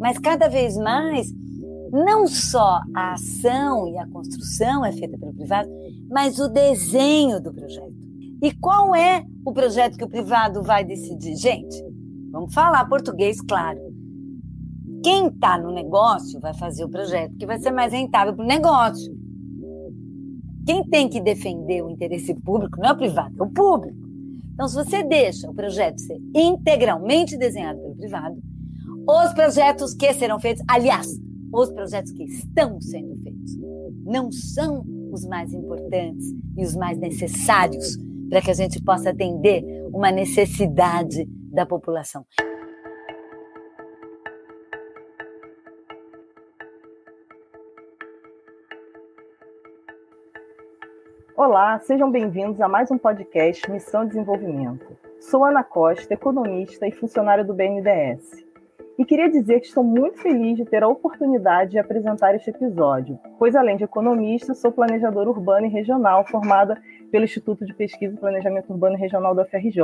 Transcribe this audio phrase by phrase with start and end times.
[0.00, 1.30] mas cada vez mais
[1.92, 5.68] não só a ação e a construção é feita pelo privado,
[6.08, 7.94] mas o desenho do projeto.
[8.42, 11.36] E qual é o projeto que o privado vai decidir?
[11.36, 11.84] Gente,
[12.30, 13.78] vamos falar português claro.
[15.02, 18.48] Quem está no negócio vai fazer o projeto que vai ser mais rentável para o
[18.48, 19.12] negócio.
[20.64, 23.98] Quem tem que defender o interesse público não é o privado, é o público.
[24.54, 28.40] Então, se você deixa o projeto ser integralmente desenhado pelo privado,
[29.10, 31.08] os projetos que serão feitos, aliás,
[31.52, 33.56] os projetos que estão sendo feitos
[34.04, 37.96] não são os mais importantes e os mais necessários
[38.28, 42.24] para que a gente possa atender uma necessidade da população.
[51.36, 54.86] Olá, sejam bem-vindos a mais um podcast Missão Desenvolvimento.
[55.18, 58.49] Sou Ana Costa, economista e funcionária do BNDES.
[59.00, 63.18] E queria dizer que estou muito feliz de ter a oportunidade de apresentar este episódio,
[63.38, 66.78] pois além de economista, sou planejadora urbana e regional formada
[67.10, 69.80] pelo Instituto de Pesquisa e Planejamento Urbano e Regional da FRJ.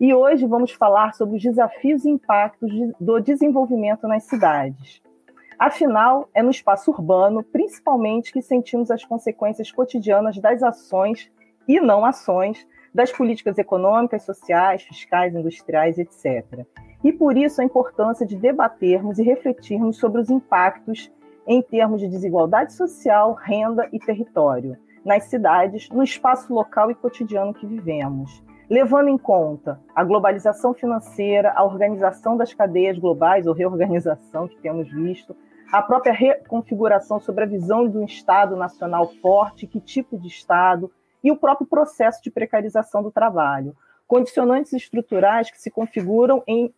[0.00, 5.02] E hoje vamos falar sobre os desafios e impactos do desenvolvimento nas cidades.
[5.58, 11.28] Afinal, é no espaço urbano, principalmente, que sentimos as consequências cotidianas das ações
[11.66, 12.64] e não ações
[12.98, 16.66] das políticas econômicas, sociais, fiscais, industriais, etc.
[17.04, 21.08] E por isso a importância de debatermos e refletirmos sobre os impactos
[21.46, 27.54] em termos de desigualdade social, renda e território nas cidades, no espaço local e cotidiano
[27.54, 34.48] que vivemos, levando em conta a globalização financeira, a organização das cadeias globais ou reorganização
[34.48, 35.36] que temos visto,
[35.70, 40.90] a própria reconfiguração sobre a visão de um Estado nacional forte, que tipo de Estado,
[41.22, 46.72] e o próprio processo de precarização do trabalho, condicionantes estruturais que se configuram em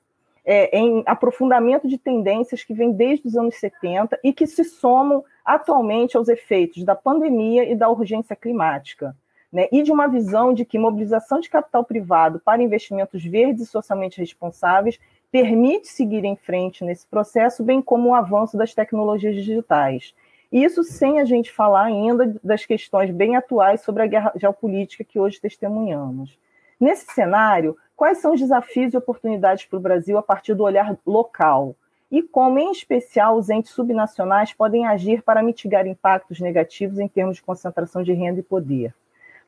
[0.44, 5.24] é, em aprofundamento de tendências que vêm desde os anos 70 e que se somam
[5.44, 9.14] atualmente aos efeitos da pandemia e da urgência climática.
[9.52, 13.70] Né, e de uma visão de que mobilização de capital privado para investimentos verdes e
[13.70, 14.96] socialmente responsáveis
[15.28, 20.14] permite seguir em frente nesse processo, bem como o avanço das tecnologias digitais.
[20.52, 25.18] Isso sem a gente falar ainda das questões bem atuais sobre a guerra geopolítica que
[25.18, 26.36] hoje testemunhamos.
[26.78, 30.96] Nesse cenário, quais são os desafios e oportunidades para o Brasil a partir do olhar
[31.06, 31.76] local?
[32.10, 37.36] E como, em especial, os entes subnacionais podem agir para mitigar impactos negativos em termos
[37.36, 38.92] de concentração de renda e poder?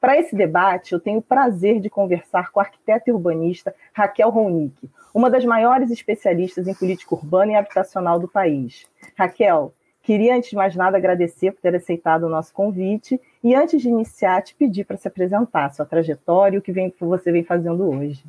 [0.01, 4.31] Para esse debate, eu tenho o prazer de conversar com a arquiteta e urbanista Raquel
[4.31, 8.87] Ronick, uma das maiores especialistas em política urbana e habitacional do país.
[9.17, 13.81] Raquel, Queria, antes de mais nada, agradecer por ter aceitado o nosso convite e, antes
[13.81, 17.45] de iniciar, te pedir para se apresentar, sua trajetória e o que vem, você vem
[17.45, 18.25] fazendo hoje.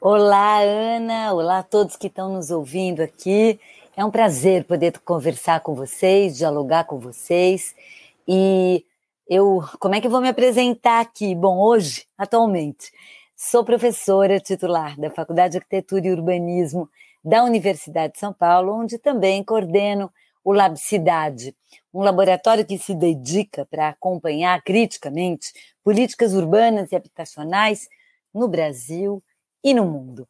[0.00, 1.34] Olá, Ana.
[1.34, 3.60] Olá a todos que estão nos ouvindo aqui.
[3.96, 7.74] É um prazer poder conversar com vocês, dialogar com vocês.
[8.26, 8.84] E
[9.28, 11.34] eu, como é que eu vou me apresentar aqui?
[11.34, 12.92] Bom, hoje, atualmente,
[13.36, 16.88] sou professora titular da Faculdade de Arquitetura e Urbanismo
[17.24, 20.12] da Universidade de São Paulo, onde também coordeno
[20.44, 21.56] o Lab Cidade,
[21.92, 25.52] um laboratório que se dedica para acompanhar criticamente
[25.82, 27.88] políticas urbanas e habitacionais
[28.32, 29.22] no Brasil
[29.62, 30.28] e no mundo.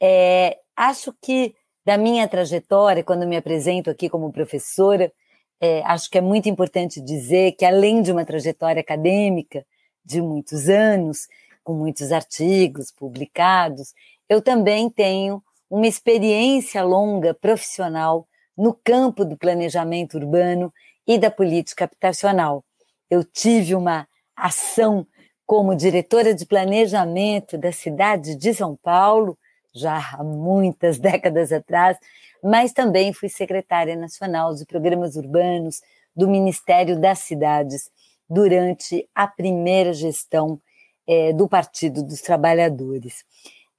[0.00, 5.12] É, acho que da minha trajetória, quando me apresento aqui como professora,
[5.60, 9.66] é, acho que é muito importante dizer que, além de uma trajetória acadêmica
[10.02, 11.28] de muitos anos,
[11.62, 13.92] com muitos artigos publicados,
[14.28, 18.26] eu também tenho uma experiência longa profissional
[18.58, 20.72] no campo do planejamento urbano
[21.06, 22.64] e da política habitacional.
[23.08, 25.06] Eu tive uma ação
[25.46, 29.38] como diretora de planejamento da cidade de São Paulo,
[29.72, 31.96] já há muitas décadas atrás,
[32.42, 35.80] mas também fui secretária nacional de programas urbanos
[36.14, 37.90] do Ministério das Cidades
[38.28, 40.60] durante a primeira gestão
[41.06, 43.24] é, do Partido dos Trabalhadores.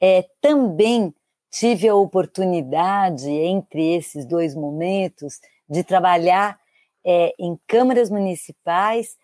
[0.02, 1.14] É, também
[1.52, 5.40] tive a oportunidade, entre esses dois momentos,
[5.70, 6.58] de trabalhar
[7.06, 9.18] é, em câmaras municipais,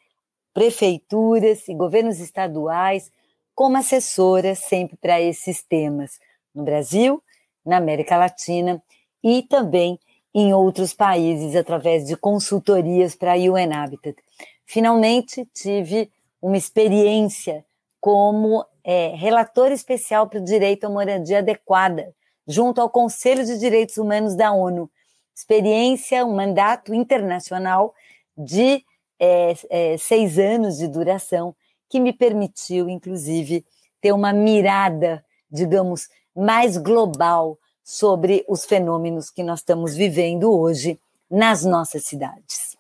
[0.54, 3.12] prefeituras e governos estaduais
[3.56, 6.20] como assessora sempre para esses temas,
[6.54, 7.24] no Brasil,
[7.66, 8.82] na América Latina
[9.24, 10.00] e também
[10.34, 14.16] em outros países, através de consultorias para a UN Habitat.
[14.66, 16.12] Finalmente, tive
[16.42, 17.66] uma experiência
[18.00, 22.14] como é, relator especial para o direito à moradia adequada,
[22.48, 24.90] junto ao Conselho de Direitos Humanos da ONU.
[25.36, 27.94] Experiência, um mandato internacional
[28.38, 28.84] de
[29.20, 31.56] é, é, seis anos de duração,
[31.90, 33.66] que me permitiu, inclusive,
[34.02, 41.00] ter uma mirada, digamos, mais global sobre os fenômenos que nós estamos vivendo hoje
[41.30, 42.77] nas nossas cidades.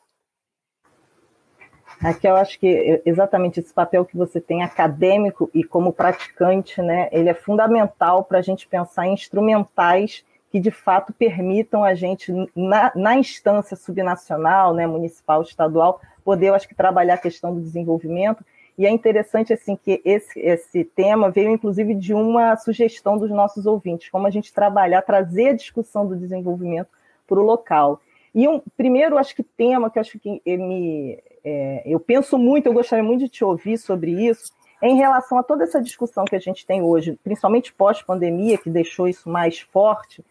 [2.03, 7.09] Aqui eu acho que exatamente esse papel que você tem acadêmico e como praticante, né,
[7.11, 12.31] ele é fundamental para a gente pensar em instrumentais que de fato permitam a gente,
[12.55, 17.61] na, na instância subnacional, né, municipal, estadual, poder, eu acho que, trabalhar a questão do
[17.61, 18.45] desenvolvimento.
[18.77, 23.65] E é interessante assim que esse, esse tema veio, inclusive, de uma sugestão dos nossos
[23.65, 26.89] ouvintes, como a gente trabalhar, trazer a discussão do desenvolvimento
[27.27, 27.99] para o local.
[28.33, 32.67] E um primeiro, acho que tema que eu acho que me, é, eu penso muito,
[32.67, 34.51] eu gostaria muito de te ouvir sobre isso,
[34.81, 38.69] é em relação a toda essa discussão que a gente tem hoje, principalmente pós-pandemia, que
[38.69, 40.23] deixou isso mais forte,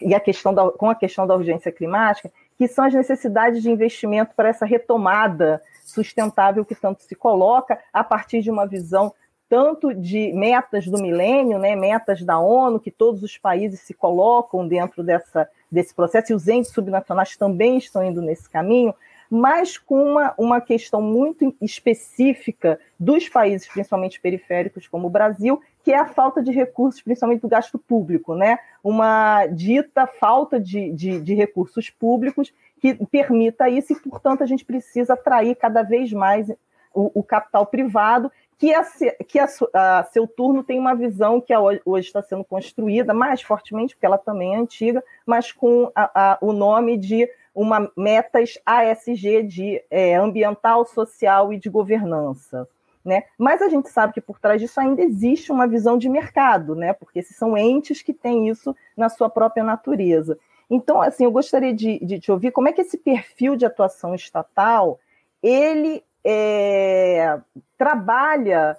[0.00, 3.70] e a questão da, com a questão da urgência climática, que são as necessidades de
[3.70, 9.12] investimento para essa retomada sustentável que tanto se coloca a partir de uma visão
[9.52, 14.66] tanto de metas do milênio, né, metas da ONU, que todos os países se colocam
[14.66, 18.94] dentro dessa, desse processo, e os entes subnacionais também estão indo nesse caminho,
[19.30, 25.92] mas com uma, uma questão muito específica dos países, principalmente periféricos, como o Brasil, que
[25.92, 28.58] é a falta de recursos, principalmente do gasto público, né?
[28.82, 34.64] Uma dita falta de, de, de recursos públicos que permita isso, e, portanto, a gente
[34.64, 36.50] precisa atrair cada vez mais
[36.94, 38.30] o, o capital privado,
[38.62, 38.84] que, a,
[39.26, 41.52] que a, a, seu turno tem uma visão que
[41.84, 46.52] hoje está sendo construída mais fortemente, porque ela também é antiga, mas com a, o
[46.52, 52.68] nome de uma metas ASG de é, ambiental, social e de governança.
[53.04, 53.24] Né?
[53.36, 56.92] Mas a gente sabe que por trás disso ainda existe uma visão de mercado, né?
[56.92, 60.38] porque esses são entes que têm isso na sua própria natureza.
[60.70, 64.14] Então, assim, eu gostaria de, de te ouvir como é que esse perfil de atuação
[64.14, 65.00] estatal
[65.42, 67.40] ele é,
[67.76, 68.76] trabalha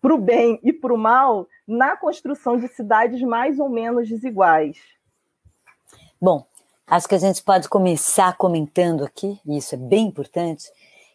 [0.00, 4.78] para o bem e para o mal na construção de cidades mais ou menos desiguais.
[6.20, 6.46] Bom,
[6.86, 10.70] acho que a gente pode começar comentando aqui, e isso é bem importante,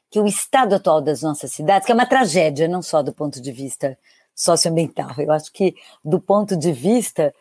[0.09, 3.41] que o estado atual das nossas cidades, que é uma tragédia, não só do ponto
[3.41, 3.97] de vista
[4.33, 7.33] socioambiental, eu acho que do ponto de vista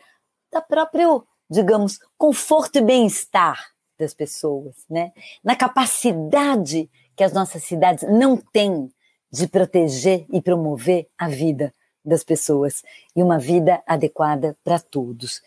[0.51, 5.13] da próprio, digamos, conforto e bem-estar das pessoas, né?
[5.43, 8.91] Na capacidade que as nossas cidades não têm
[9.31, 11.75] de proteger e promover a vida
[12.05, 12.83] das pessoas
[13.17, 15.43] e uma vida adequada para todos.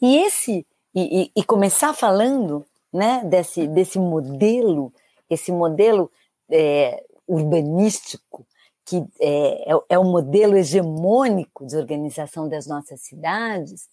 [0.00, 4.92] E esse e, e, e, começar falando, né, desse desse modelo,
[5.30, 6.10] esse modelo
[6.50, 8.46] é, urbanístico
[8.84, 13.88] que é, é, é, o modelo hegemônico de organização das nossas cidades.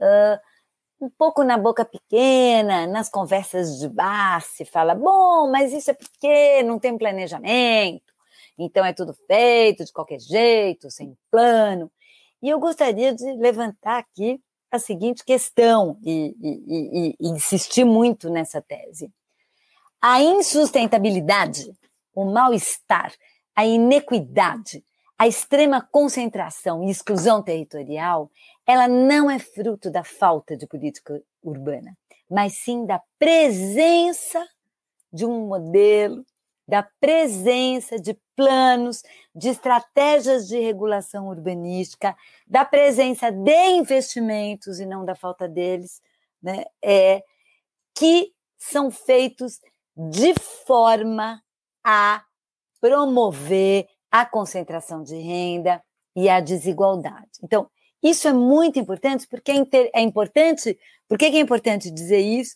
[0.00, 0.51] Uh,
[1.02, 5.94] um pouco na boca pequena, nas conversas de bar, se fala: bom, mas isso é
[5.94, 8.12] porque não tem planejamento,
[8.56, 11.90] então é tudo feito de qualquer jeito, sem plano.
[12.40, 14.40] E eu gostaria de levantar aqui
[14.70, 19.12] a seguinte questão e, e, e, e insistir muito nessa tese.
[20.00, 21.72] A insustentabilidade,
[22.14, 23.12] o mal-estar,
[23.54, 24.84] a inequidade,
[25.22, 28.28] a extrema concentração e exclusão territorial
[28.66, 31.96] ela não é fruto da falta de política urbana,
[32.28, 34.44] mas sim da presença
[35.12, 36.26] de um modelo,
[36.66, 45.04] da presença de planos, de estratégias de regulação urbanística, da presença de investimentos e não
[45.04, 46.02] da falta deles,
[46.42, 46.64] né?
[46.82, 47.22] É
[47.94, 49.60] que são feitos
[49.96, 50.34] de
[50.66, 51.40] forma
[51.84, 52.24] a
[52.80, 55.82] promover a concentração de renda
[56.14, 57.30] e a desigualdade.
[57.42, 57.68] Então,
[58.02, 60.78] isso é muito importante, porque é, é importante.
[61.08, 62.54] Por que é importante dizer isso?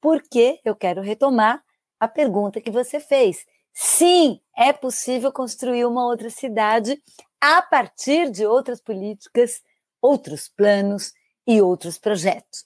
[0.00, 1.62] Porque eu quero retomar
[2.00, 3.46] a pergunta que você fez.
[3.72, 7.00] Sim, é possível construir uma outra cidade
[7.40, 9.62] a partir de outras políticas,
[10.00, 11.12] outros planos
[11.46, 12.64] e outros projetos.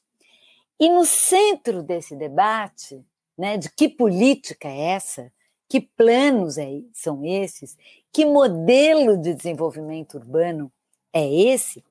[0.78, 3.04] E no centro desse debate,
[3.36, 5.30] né, de que política é essa,
[5.70, 7.78] que planos é, são esses,
[8.12, 10.70] que modelo de desenvolvimento urbano
[11.12, 11.84] é esse,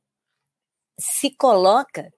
[0.99, 2.13] se coloca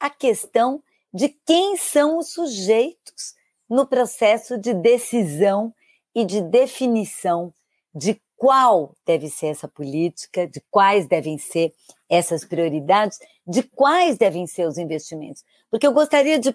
[0.00, 0.82] a questão
[1.14, 3.36] de quem são os sujeitos
[3.70, 5.72] no processo de decisão
[6.12, 7.54] e de definição
[7.94, 11.72] de qual deve ser essa política, de quais devem ser
[12.08, 15.44] essas prioridades, de quais devem ser os investimentos.
[15.70, 16.52] Porque eu gostaria de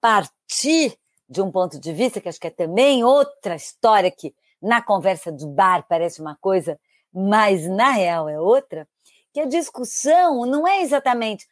[0.00, 0.98] partir
[1.32, 5.32] de um ponto de vista que acho que é também outra história que na conversa
[5.32, 6.78] do bar parece uma coisa,
[7.12, 8.86] mas na real é outra,
[9.32, 11.48] que a discussão não é exatamente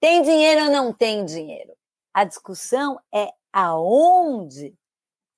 [0.00, 1.72] tem dinheiro ou não tem dinheiro.
[2.14, 4.74] A discussão é aonde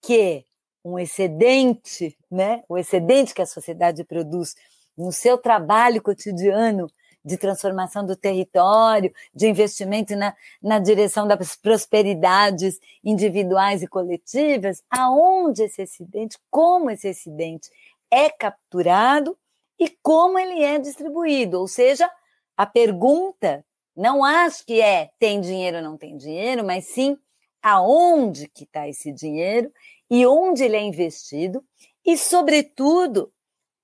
[0.03, 0.45] que
[0.85, 4.55] um excedente, né, o excedente que a sociedade produz
[4.97, 6.89] no seu trabalho cotidiano
[7.25, 15.65] de transformação do território, de investimento na, na direção das prosperidades individuais e coletivas, aonde
[15.65, 17.69] esse acidente, como esse acidente
[18.11, 19.37] é capturado
[19.79, 21.61] e como ele é distribuído.
[21.61, 22.11] Ou seja,
[22.57, 23.65] a pergunta
[23.97, 27.17] não acho que é tem dinheiro ou não tem dinheiro, mas sim
[27.63, 29.73] aonde que está esse dinheiro
[30.11, 31.63] e onde ele é investido
[32.05, 33.31] e, sobretudo,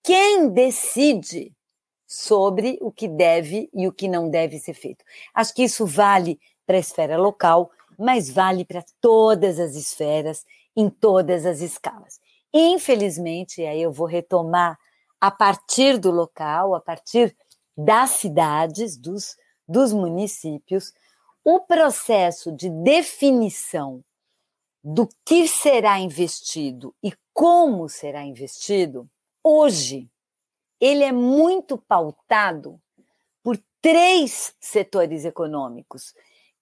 [0.03, 1.53] quem decide
[2.14, 5.04] sobre o que deve e o que não deve ser feito.
[5.35, 10.44] Acho que isso vale para a esfera local, mas vale para todas as esferas,
[10.76, 12.21] em todas as escalas.
[12.52, 14.78] Infelizmente, e aí eu vou retomar
[15.21, 17.37] a partir do local, a partir
[17.76, 20.92] das cidades, dos, dos municípios,
[21.44, 24.02] o processo de definição
[24.83, 29.09] do que será investido e como será investido,
[29.42, 30.09] hoje,
[30.85, 32.79] ele é muito pautado
[33.43, 36.12] por três setores econômicos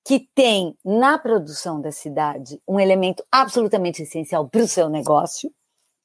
[0.05, 5.53] que têm na produção da cidade um elemento absolutamente essencial para o seu negócio,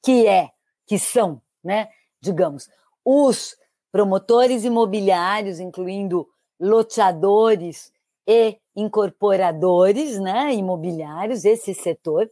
[0.02, 0.50] que é,
[0.84, 2.68] que são, né, digamos,
[3.04, 3.56] os
[3.92, 7.92] promotores imobiliários, incluindo loteadores
[8.26, 12.28] e incorporadores né, imobiliários, esse setor,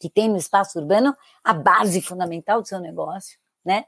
[0.00, 3.84] que tem no espaço urbano a base fundamental do seu negócio, né?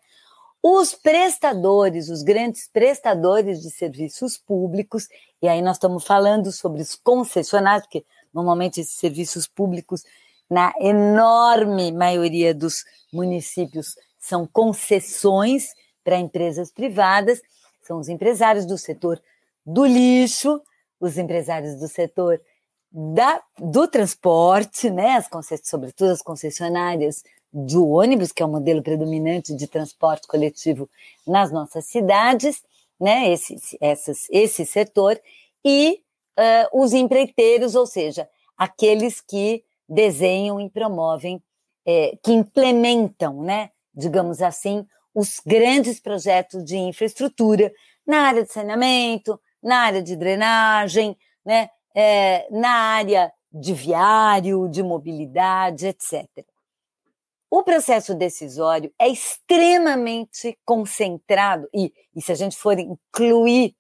[0.68, 5.06] Os prestadores, os grandes prestadores de serviços públicos,
[5.40, 8.04] e aí nós estamos falando sobre os concessionários, porque
[8.34, 10.02] normalmente esses serviços públicos,
[10.50, 15.68] na enorme maioria dos municípios, são concessões
[16.02, 17.40] para empresas privadas,
[17.80, 19.22] são os empresários do setor
[19.64, 20.60] do lixo,
[20.98, 22.40] os empresários do setor
[22.90, 25.28] da, do transporte, né, as
[25.62, 30.88] sobretudo as concessionárias do ônibus, que é o modelo predominante de transporte coletivo
[31.26, 32.62] nas nossas cidades,
[33.00, 35.20] né, esse, essas, esse setor,
[35.64, 36.00] e
[36.38, 41.42] uh, os empreiteiros, ou seja, aqueles que desenham e promovem,
[41.86, 47.72] é, que implementam, né, digamos assim, os grandes projetos de infraestrutura
[48.06, 54.82] na área de saneamento, na área de drenagem, né, é, na área de viário, de
[54.82, 56.26] mobilidade, etc.
[57.56, 63.74] O processo decisório é extremamente concentrado, e, e se a gente for incluir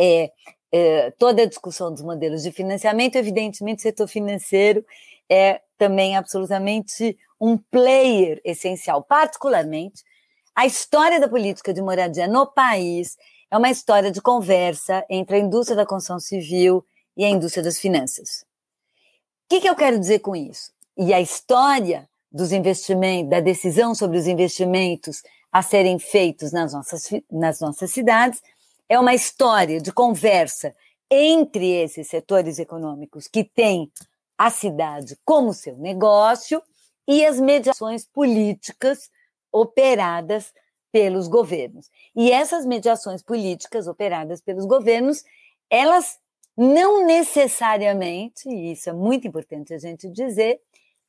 [0.00, 0.32] é,
[0.72, 4.82] é, toda a discussão dos modelos de financiamento, evidentemente o setor financeiro
[5.28, 10.02] é também absolutamente um player essencial, particularmente
[10.54, 13.18] a história da política de moradia no país
[13.50, 16.82] é uma história de conversa entre a indústria da construção civil
[17.14, 18.46] e a indústria das finanças.
[19.44, 20.72] O que, que eu quero dizer com isso?
[20.96, 27.08] E a história dos investimentos, da decisão sobre os investimentos a serem feitos nas nossas,
[27.30, 28.42] nas nossas cidades,
[28.88, 30.74] é uma história de conversa
[31.10, 33.90] entre esses setores econômicos que têm
[34.36, 36.62] a cidade como seu negócio
[37.06, 39.10] e as mediações políticas
[39.50, 40.52] operadas
[40.92, 41.90] pelos governos.
[42.14, 45.24] E essas mediações políticas operadas pelos governos,
[45.70, 46.18] elas
[46.56, 50.60] não necessariamente, e isso é muito importante a gente dizer,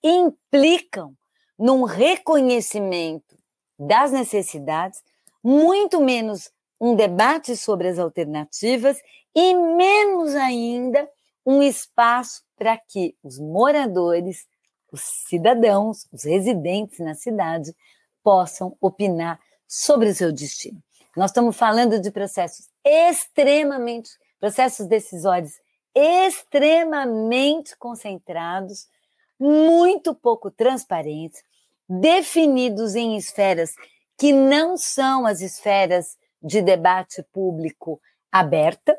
[0.04, 1.14] implicam
[1.58, 3.38] num reconhecimento
[3.78, 5.02] das necessidades,
[5.44, 8.98] muito menos um debate sobre as alternativas
[9.36, 11.10] e menos ainda
[11.46, 14.46] um espaço para que os moradores,
[14.92, 17.76] os cidadãos, os residentes na cidade
[18.24, 20.82] possam opinar sobre o seu destino.
[21.16, 25.54] Nós estamos falando de processos extremamente, processos decisórios
[25.96, 28.88] extremamente concentrados,
[29.40, 31.42] muito pouco transparentes,
[31.88, 33.74] definidos em esferas
[34.18, 38.98] que não são as esferas de debate público aberta,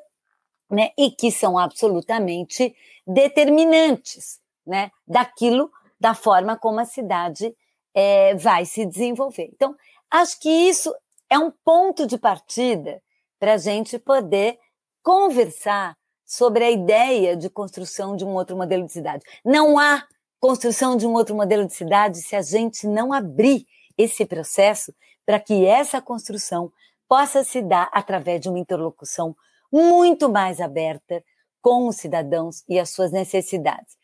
[0.71, 2.75] né, e que são absolutamente
[3.07, 7.55] determinantes, né, daquilo, da forma como a cidade
[7.93, 9.51] é, vai se desenvolver.
[9.53, 9.77] Então,
[10.11, 10.93] Acho que isso
[11.31, 13.01] é um ponto de partida
[13.39, 14.59] para a gente poder
[15.03, 19.23] conversar sobre a ideia de construção de um outro modelo de cidade.
[19.45, 20.05] Não há
[20.41, 23.67] construção de um outro modelo de cidade se a gente não abrir
[23.97, 24.93] esse processo
[25.27, 26.73] para que essa construção
[27.07, 29.37] possa se dar através de uma interlocução
[29.71, 31.23] muito mais aberta
[31.61, 34.01] com os cidadãos e as suas necessidades.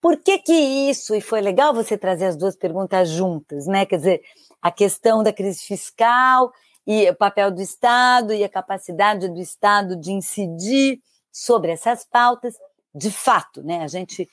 [0.00, 3.84] Por que que isso, e foi legal você trazer as duas perguntas juntas, né?
[3.84, 4.22] Quer dizer,
[4.60, 6.52] a questão da crise fiscal
[6.86, 12.54] e o papel do Estado e a capacidade do Estado de incidir sobre essas pautas,
[12.94, 13.82] de fato, né?
[13.82, 14.28] A gente,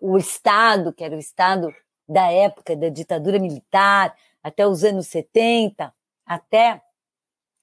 [0.00, 1.72] o Estado, que era o Estado
[2.08, 5.92] da época da ditadura militar, até os anos 70,
[6.24, 6.80] até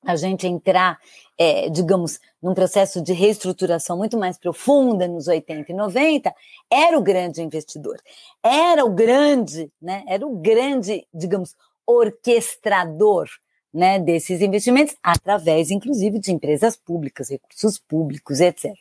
[0.06, 1.00] a gente entrar,
[1.38, 6.36] é, digamos, num processo de reestruturação muito mais profunda nos 80 e 90,
[6.70, 7.98] era o grande investidor,
[8.44, 11.56] era o grande, né, era o grande, digamos,
[11.88, 13.30] orquestrador
[13.74, 18.74] né, desses investimentos, através, inclusive, de empresas públicas, recursos públicos, etc.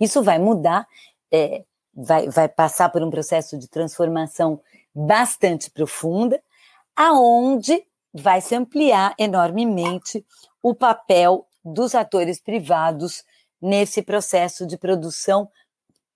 [0.00, 0.86] Isso vai mudar,
[1.30, 4.60] é, vai, vai passar por um processo de transformação
[4.94, 6.42] bastante profunda,
[6.94, 10.24] aonde vai se ampliar enormemente
[10.62, 13.24] o papel dos atores privados
[13.60, 15.48] nesse processo de produção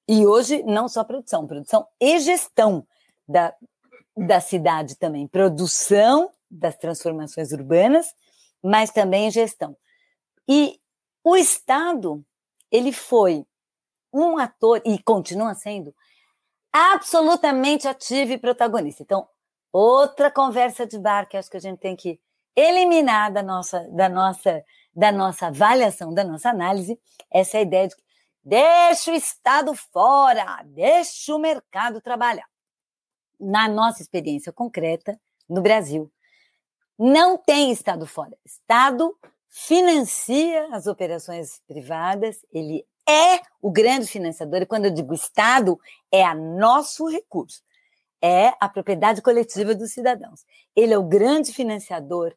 [0.08, 2.86] e hoje não só produção, produção e gestão
[3.28, 3.54] da,
[4.16, 8.14] da cidade também, produção das transformações urbanas,
[8.62, 9.76] mas também gestão.
[10.48, 10.80] E
[11.24, 12.24] o Estado,
[12.70, 13.44] ele foi
[14.18, 15.94] um ator, e continua sendo,
[16.72, 19.02] absolutamente ativo e protagonista.
[19.02, 19.28] Então,
[19.72, 22.20] outra conversa de bar que acho que a gente tem que
[22.54, 26.98] eliminar da nossa, da nossa, da nossa avaliação, da nossa análise,
[27.30, 28.02] essa ideia de que
[28.42, 32.48] deixa o Estado fora, deixa o mercado trabalhar.
[33.38, 36.10] Na nossa experiência concreta, no Brasil,
[36.98, 38.36] não tem Estado fora.
[38.44, 39.14] Estado
[39.48, 45.78] financia as operações privadas, ele é o grande financiador, e quando eu digo Estado,
[46.10, 47.62] é a nosso recurso,
[48.20, 50.44] é a propriedade coletiva dos cidadãos.
[50.74, 52.34] Ele é o grande financiador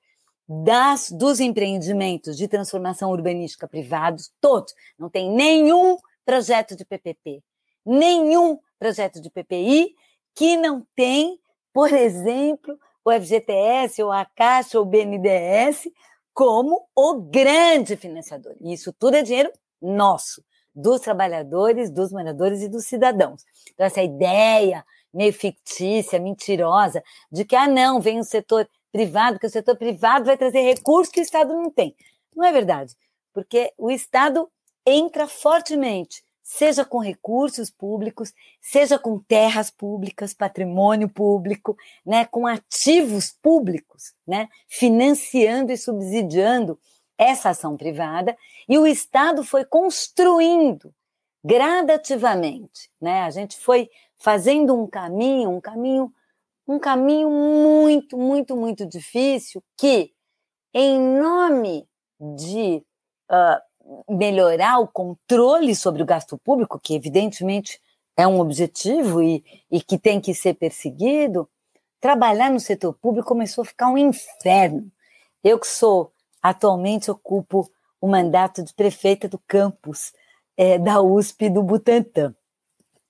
[0.48, 4.74] das, dos empreendimentos de transformação urbanística privados, todos.
[4.98, 7.44] Não tem nenhum projeto de PPP,
[7.86, 9.96] nenhum projeto de PPI
[10.36, 11.40] que não tem,
[11.74, 15.90] por exemplo, o FGTS, ou a Caixa, ou o BNDES,
[16.34, 18.56] como o grande financiador.
[18.62, 20.44] E isso tudo é dinheiro nosso,
[20.76, 23.44] dos trabalhadores, dos moradores e dos cidadãos.
[23.74, 29.48] Então, essa ideia meio fictícia, mentirosa, de que, ah, não, vem o setor privado, que
[29.48, 31.96] o setor privado vai trazer recursos que o Estado não tem.
[32.36, 32.96] Não é verdade,
[33.34, 34.48] porque o Estado
[34.86, 43.32] entra fortemente seja com recursos públicos, seja com terras públicas, patrimônio público, né, com ativos
[43.32, 46.80] públicos, né, financiando e subsidiando
[47.20, 48.36] essa ação privada,
[48.70, 50.94] e o Estado foi construindo
[51.44, 53.24] gradativamente, né?
[53.24, 56.14] A gente foi fazendo um caminho, um caminho,
[56.68, 60.14] um caminho muito, muito, muito difícil que,
[60.72, 61.88] em nome
[62.38, 62.84] de
[63.32, 67.82] uh, melhorar o controle sobre o gasto público, que evidentemente
[68.16, 71.50] é um objetivo e, e que tem que ser perseguido,
[72.00, 74.92] trabalhar no setor público começou a ficar um inferno.
[75.44, 77.68] Eu que sou, atualmente ocupo
[78.02, 80.14] o mandato de prefeita do campus
[80.58, 82.34] é, da USP do Butantã.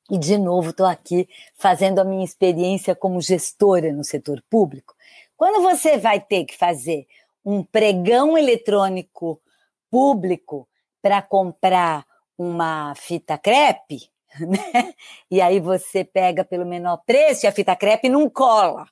[0.10, 4.96] E, de novo, estou aqui fazendo a minha experiência como gestora no setor público.
[5.38, 7.08] Quando você vai ter que fazer
[7.46, 9.40] um pregão eletrônico
[9.90, 10.68] público
[11.02, 12.06] para comprar
[12.38, 14.94] uma fita crepe, né?
[15.30, 18.88] E aí você pega pelo menor preço e a fita crepe não cola,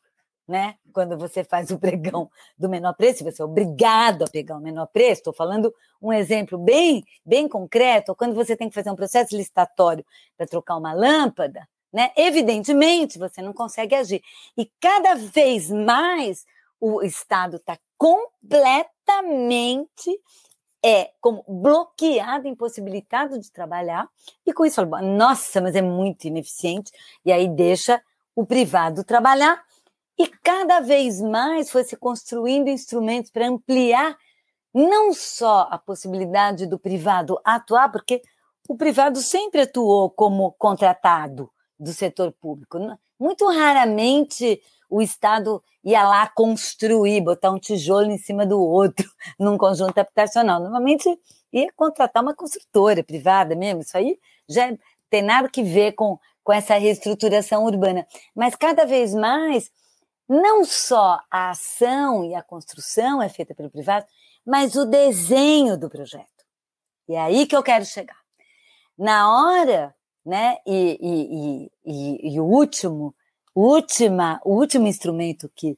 [0.48, 0.76] né?
[0.94, 4.88] Quando você faz o pregão do menor preço, você é obrigado a pegar o menor
[4.88, 5.22] preço.
[5.22, 8.16] Estou falando um exemplo bem, bem concreto.
[8.16, 10.06] Quando você tem que fazer um processo licitatório
[10.38, 12.12] para trocar uma lâmpada, né?
[12.16, 14.24] Evidentemente você não consegue agir.
[14.58, 16.46] E cada vez mais
[16.80, 18.88] o Estado está completamente
[20.84, 24.08] é como bloqueado, impossibilitado de trabalhar,
[24.46, 26.92] e com isso fala, nossa, mas é muito ineficiente,
[27.26, 28.02] e aí deixa
[28.36, 29.62] o privado trabalhar,
[30.18, 34.18] e cada vez mais foi se construindo instrumentos para ampliar
[34.74, 38.22] não só a possibilidade do privado atuar, porque
[38.68, 41.50] o privado sempre atuou como contratado
[41.80, 42.78] do setor público.
[43.20, 49.58] Muito raramente o Estado ia lá construir, botar um tijolo em cima do outro num
[49.58, 50.60] conjunto habitacional.
[50.60, 51.10] Normalmente
[51.52, 53.82] ia contratar uma construtora privada mesmo.
[53.82, 54.76] Isso aí já
[55.10, 58.06] tem nada que ver com, com essa reestruturação urbana.
[58.36, 59.72] Mas cada vez mais,
[60.28, 64.06] não só a ação e a construção é feita pelo privado,
[64.46, 66.26] mas o desenho do projeto.
[67.08, 68.18] E é aí que eu quero chegar.
[68.98, 73.16] Na hora, né, e, e, e, e o último
[73.58, 75.76] última, o último instrumento que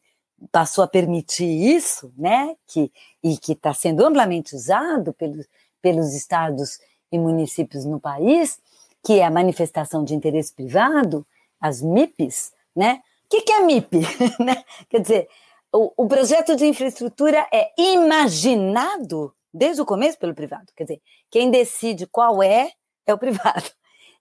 [0.52, 2.92] passou a permitir isso, né, que,
[3.24, 5.46] e que está sendo amplamente usado pelos,
[5.82, 8.60] pelos estados e municípios no país,
[9.02, 11.26] que é a manifestação de interesse privado,
[11.60, 13.02] as MIPs, né?
[13.32, 14.00] O que, que é MIP?
[14.44, 14.64] né?
[14.90, 15.30] Quer dizer,
[15.72, 20.66] o, o projeto de infraestrutura é imaginado desde o começo pelo privado.
[20.76, 22.72] Quer dizer, quem decide qual é,
[23.06, 23.70] é o privado.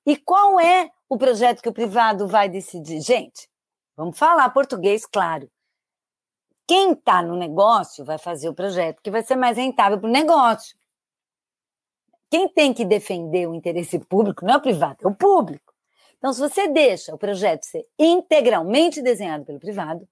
[0.05, 3.01] E qual é o projeto que o privado vai decidir?
[3.01, 3.49] Gente,
[3.97, 5.51] vamos falar português, claro.
[6.67, 10.13] quem está no negócio vai fazer o projeto que vai ser mais rentável para o
[10.13, 10.77] negócio.
[12.31, 15.68] Quem tem que defender o interesse público não é o privado, é o público.
[16.19, 20.07] Então, se você deixa o projeto ser integralmente desenhado pelo privado,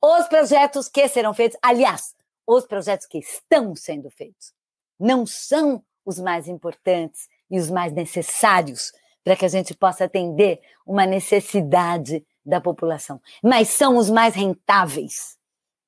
[0.00, 2.14] os projetos que serão feitos, aliás,
[2.46, 4.52] os projetos que estão sendo feitos,
[4.98, 8.92] não são os mais importantes e os mais necessários
[9.24, 15.36] para que a gente possa atender uma necessidade da população, mas são os mais rentáveis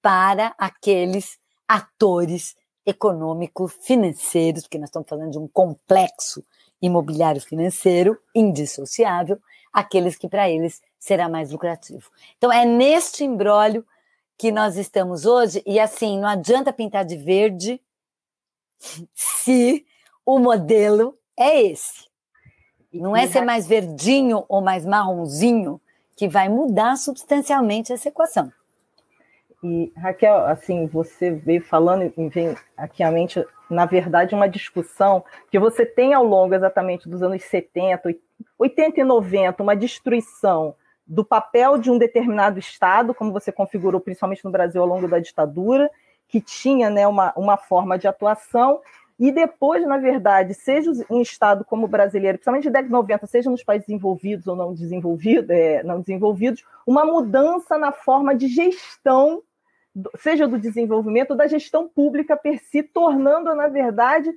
[0.02, 6.44] para aqueles atores econômico-financeiros, porque nós estamos falando de um complexo
[6.80, 9.38] imobiliário financeiro indissociável,
[9.72, 12.10] aqueles que para eles será mais lucrativo.
[12.36, 13.84] Então é neste embrólio
[14.36, 17.80] que nós estamos hoje, e assim, não adianta pintar de verde
[19.14, 19.84] se
[20.24, 22.08] o modelo é esse.
[22.92, 25.80] Não é ser mais verdinho ou mais marronzinho
[26.16, 28.50] que vai mudar substancialmente essa equação.
[29.62, 35.58] E, Raquel, assim, você veio falando, vem aqui à mente, na verdade, uma discussão que
[35.58, 38.16] você tem ao longo exatamente dos anos 70,
[38.58, 40.74] 80 e 90, uma destruição
[41.06, 45.18] do papel de um determinado Estado, como você configurou principalmente no Brasil ao longo da
[45.18, 45.90] ditadura,
[46.26, 48.80] que tinha né, uma, uma forma de atuação,
[49.18, 53.26] e depois, na verdade, seja um Estado como o brasileiro, principalmente de década de 90,
[53.26, 58.48] seja nos países desenvolvidos ou não desenvolvidos, é, não desenvolvidos, uma mudança na forma de
[58.48, 59.42] gestão,
[60.18, 64.32] seja do desenvolvimento ou da gestão pública per si, tornando, na verdade,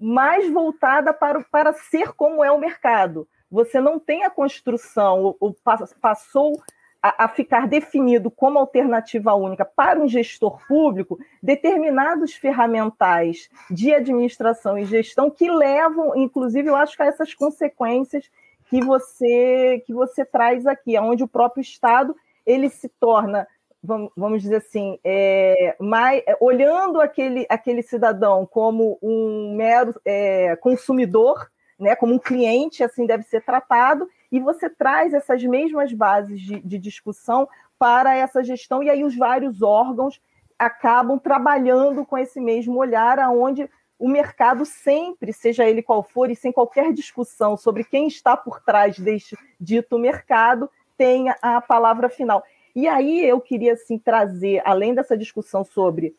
[0.00, 3.26] mais voltada para, para ser como é o mercado.
[3.50, 5.54] Você não tem a construção, o, o
[6.00, 6.60] passou
[7.02, 14.78] a, a, ficar definido como alternativa única para um gestor público determinados ferramentais de administração
[14.78, 18.30] e gestão que levam, inclusive, eu acho que a essas consequências
[18.70, 23.46] que você que você traz aqui, onde o próprio Estado ele se torna
[23.82, 31.50] vamos dizer assim, é, mais, é, olhando aquele, aquele cidadão como um mero é, consumidor,
[31.78, 36.60] né, como um cliente, assim deve ser tratado, e você traz essas mesmas bases de,
[36.60, 40.20] de discussão para essa gestão, e aí os vários órgãos
[40.56, 43.68] acabam trabalhando com esse mesmo olhar, aonde
[43.98, 48.60] o mercado sempre, seja ele qual for, e sem qualquer discussão sobre quem está por
[48.60, 52.44] trás deste dito mercado, tenha a palavra final.
[52.74, 56.14] E aí eu queria assim trazer, além dessa discussão sobre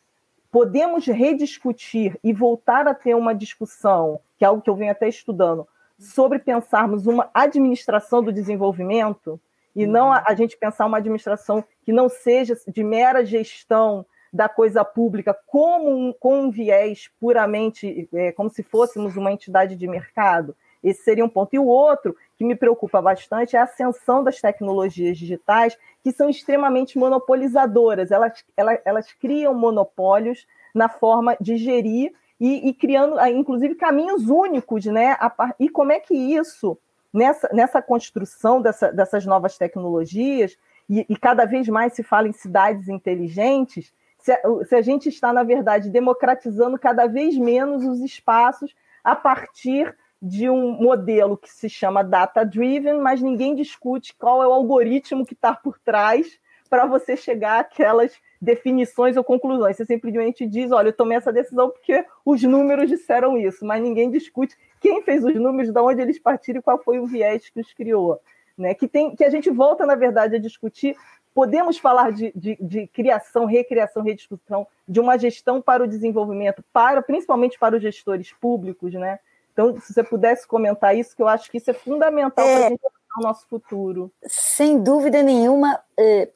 [0.54, 5.08] podemos rediscutir e voltar a ter uma discussão, que é algo que eu venho até
[5.08, 5.66] estudando,
[5.98, 9.40] sobre pensarmos uma administração do desenvolvimento
[9.74, 14.48] e não a, a, gente pensar uma administração que não seja de mera gestão da
[14.48, 19.88] coisa pública como um, com um viés puramente é, como se fôssemos uma entidade de
[19.88, 20.54] mercado.
[20.84, 21.54] Esse seria um ponto.
[21.54, 26.28] E o outro que me preocupa bastante é a ascensão das tecnologias digitais, que são
[26.28, 28.10] extremamente monopolizadoras.
[28.10, 34.28] Elas, elas, elas criam monopólios na forma de gerir e, e criando, ah, inclusive, caminhos
[34.28, 35.16] únicos, né?
[35.58, 36.76] E como é que isso,
[37.12, 40.58] nessa, nessa construção dessa, dessas novas tecnologias,
[40.90, 45.08] e, e, cada vez mais se fala em cidades inteligentes, se a, se a gente
[45.08, 51.52] está, na verdade, democratizando cada vez menos os espaços a partir de um modelo que
[51.52, 56.86] se chama data-driven, mas ninguém discute qual é o algoritmo que está por trás para
[56.86, 59.76] você chegar àquelas definições ou conclusões.
[59.76, 64.10] Você simplesmente diz, olha, eu tomei essa decisão porque os números disseram isso, mas ninguém
[64.10, 67.60] discute quem fez os números, de onde eles partiram e qual foi o viés que
[67.60, 68.18] os criou.
[68.56, 68.72] Né?
[68.72, 70.96] Que, tem, que a gente volta, na verdade, a discutir.
[71.34, 77.02] Podemos falar de, de, de criação, recriação, rediscussão, de uma gestão para o desenvolvimento, para
[77.02, 79.18] principalmente para os gestores públicos, né?
[79.54, 82.66] Então, se você pudesse comentar isso, que eu acho que isso é fundamental é, para
[82.66, 82.82] a gente
[83.16, 84.12] o nosso futuro.
[84.26, 86.28] Sem dúvida nenhuma, é,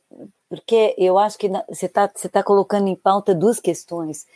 [0.48, 4.26] porque eu acho que você está você tá colocando em pauta duas questões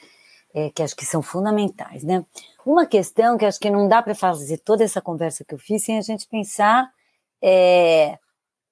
[0.52, 2.24] é, que acho que são fundamentais, né?
[2.66, 5.84] Uma questão que acho que não dá para fazer toda essa conversa que eu fiz
[5.84, 6.92] sem a gente pensar
[7.40, 8.18] é,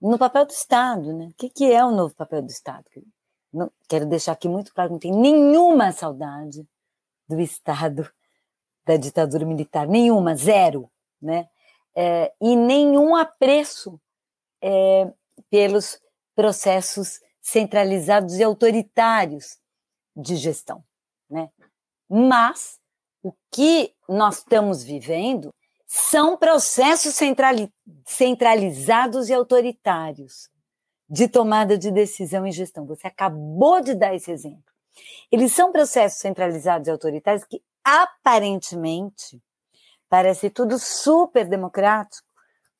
[0.00, 1.26] no papel do Estado, né?
[1.26, 2.84] O que, que é o novo papel do Estado?
[3.52, 6.66] Não, quero deixar aqui muito claro, não tem nenhuma saudade
[7.28, 8.10] do Estado
[8.84, 10.90] da ditadura militar, nenhuma, zero,
[11.20, 11.48] né?
[11.94, 14.00] É, e nenhum apreço
[14.62, 15.12] é,
[15.50, 16.00] pelos
[16.34, 19.58] processos centralizados e autoritários
[20.16, 20.84] de gestão,
[21.28, 21.50] né?
[22.08, 22.78] Mas
[23.22, 25.52] o que nós estamos vivendo
[25.86, 27.72] são processos centrali
[28.06, 30.48] centralizados e autoritários
[31.08, 32.86] de tomada de decisão e gestão.
[32.86, 34.62] Você acabou de dar esse exemplo.
[35.30, 39.40] Eles são processos centralizados e autoritários que aparentemente
[40.08, 42.26] parece tudo super democrático,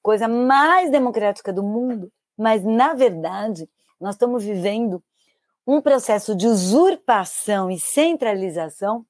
[0.02, 3.68] coisa mais democrática do mundo, mas na verdade
[4.00, 5.02] nós estamos vivendo
[5.66, 9.04] um processo de usurpação e centralização.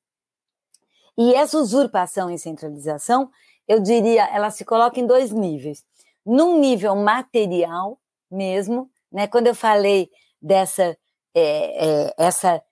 [1.17, 3.31] E essa usurpação e centralização,
[3.67, 5.85] eu diria, ela se coloca em dois níveis.
[6.25, 7.99] Num nível material
[8.31, 9.27] mesmo, né?
[9.27, 10.97] Quando eu falei dessa
[11.35, 12.63] é, é, essa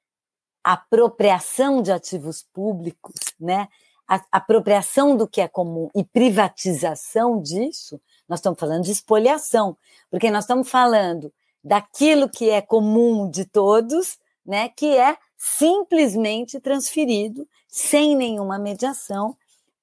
[0.72, 3.68] apropriação de ativos públicos, né?
[4.06, 9.76] A apropriação do que é comum e privatização disso, nós estamos falando de espoliação,
[10.10, 17.46] porque nós estamos falando daquilo que é comum de todos, né, que é simplesmente transferido
[17.66, 19.36] sem nenhuma mediação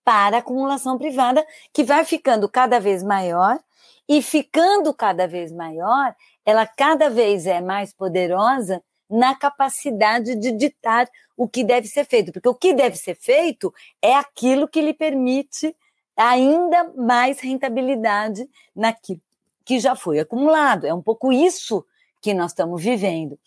[0.04, 3.60] para a acumulação privada, que vai ficando cada vez maior
[4.08, 11.08] e ficando cada vez maior, ela cada vez é mais poderosa na capacidade de ditar
[11.38, 14.94] o que deve ser feito, porque o que deve ser feito é aquilo que lhe
[14.94, 15.76] permite
[16.16, 19.22] ainda mais rentabilidade naquilo
[19.66, 20.86] que já foi acumulado.
[20.86, 21.86] É um pouco isso
[22.22, 23.38] que nós estamos vivendo.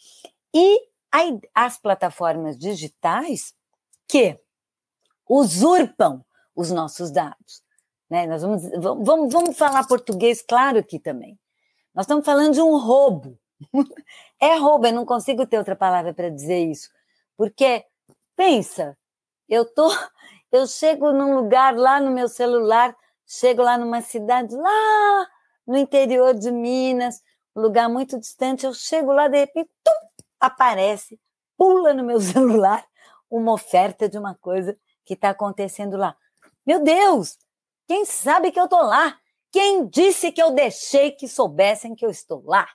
[0.52, 0.88] E
[1.54, 3.54] as plataformas digitais
[4.06, 4.38] que
[5.28, 7.62] usurpam os nossos dados.
[8.10, 8.26] Né?
[8.26, 8.62] Nós vamos,
[9.04, 11.38] vamos, vamos falar português claro aqui também.
[11.94, 13.38] Nós estamos falando de um roubo.
[14.40, 16.90] É roubo, eu não consigo ter outra palavra para dizer isso.
[17.36, 17.84] Porque,
[18.36, 18.96] pensa,
[19.48, 19.88] eu tô,
[20.52, 25.28] eu chego num lugar lá no meu celular, chego lá numa cidade lá
[25.66, 27.22] no interior de Minas,
[27.54, 29.92] um lugar muito distante, eu chego lá, de repente, tum,
[30.40, 31.20] aparece,
[31.58, 32.86] pula no meu celular
[33.30, 36.16] uma oferta de uma coisa que está acontecendo lá.
[36.66, 37.36] Meu Deus,
[37.86, 39.18] quem sabe que eu estou lá?
[39.50, 42.66] Quem disse que eu deixei que soubessem que eu estou lá?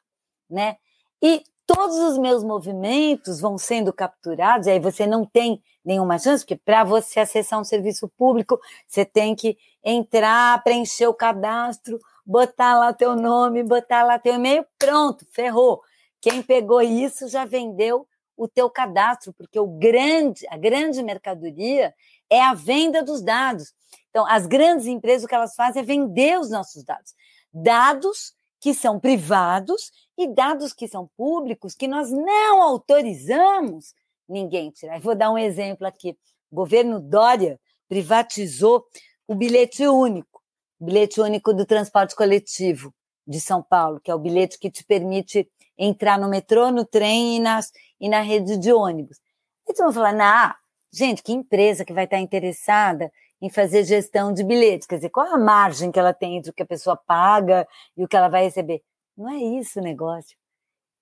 [0.53, 0.77] Né?
[1.21, 6.43] E todos os meus movimentos vão sendo capturados, e aí você não tem nenhuma chance,
[6.43, 12.77] porque para você acessar um serviço público, você tem que entrar, preencher o cadastro, botar
[12.77, 15.81] lá teu nome, botar lá teu e-mail, pronto, ferrou.
[16.21, 21.93] Quem pegou isso já vendeu o teu cadastro, porque o grande, a grande mercadoria
[22.29, 23.73] é a venda dos dados.
[24.09, 27.13] Então, as grandes empresas o que elas fazem é vender os nossos dados.
[27.53, 33.93] Dados que são privados e dados que são públicos que nós não autorizamos
[34.27, 34.99] ninguém tirar.
[34.99, 36.17] Vou dar um exemplo aqui.
[36.51, 38.85] O governo Dória privatizou
[39.27, 40.33] o bilhete único
[40.83, 42.93] bilhete único do transporte coletivo
[43.25, 47.37] de São Paulo, que é o bilhete que te permite entrar no metrô, no trem
[47.37, 49.17] e, nas, e na rede de ônibus.
[49.67, 50.55] E tu vai falar, nah,
[50.91, 54.85] gente, que empresa que vai estar interessada em fazer gestão de bilhetes?
[54.85, 58.03] Quer dizer, qual a margem que ela tem entre o que a pessoa paga e
[58.03, 58.83] o que ela vai receber?
[59.15, 60.35] Não é isso o negócio.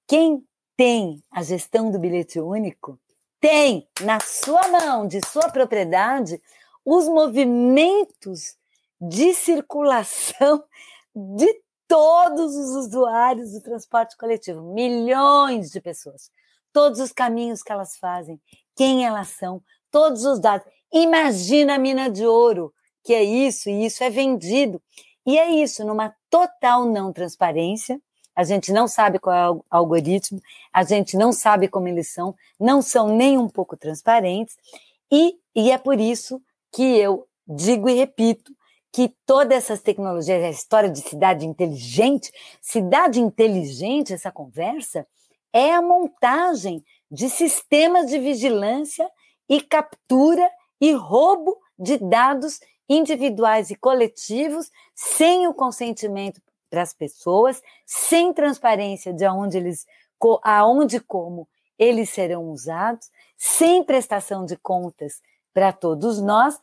[0.07, 0.43] Quem
[0.75, 2.99] tem a gestão do bilhete único
[3.39, 6.41] tem na sua mão, de sua propriedade,
[6.85, 8.55] os movimentos
[8.99, 10.63] de circulação
[11.15, 16.31] de todos os usuários do transporte coletivo, milhões de pessoas,
[16.71, 18.39] todos os caminhos que elas fazem,
[18.75, 20.65] quem elas são, todos os dados.
[20.93, 24.81] Imagina a mina de ouro, que é isso, e isso é vendido.
[25.25, 28.01] E é isso, numa total não transparência,
[28.35, 32.35] a gente não sabe qual é o algoritmo, a gente não sabe como eles são,
[32.59, 34.57] não são nem um pouco transparentes,
[35.11, 38.51] e, e é por isso que eu digo e repito
[38.91, 42.31] que todas essas tecnologias, a história de cidade inteligente,
[42.61, 45.07] cidade inteligente, essa conversa,
[45.53, 49.09] é a montagem de sistemas de vigilância
[49.47, 52.59] e captura e roubo de dados
[52.91, 59.85] individuais e coletivos sem o consentimento para as pessoas, sem transparência de aonde eles,
[60.43, 65.21] aonde e como eles serão usados, sem prestação de contas
[65.53, 66.59] para todos nós.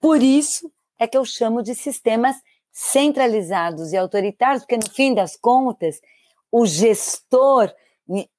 [0.00, 2.36] Por isso, é que eu chamo de sistemas
[2.72, 6.00] centralizados e autoritários, porque no fim das contas,
[6.50, 7.72] o gestor,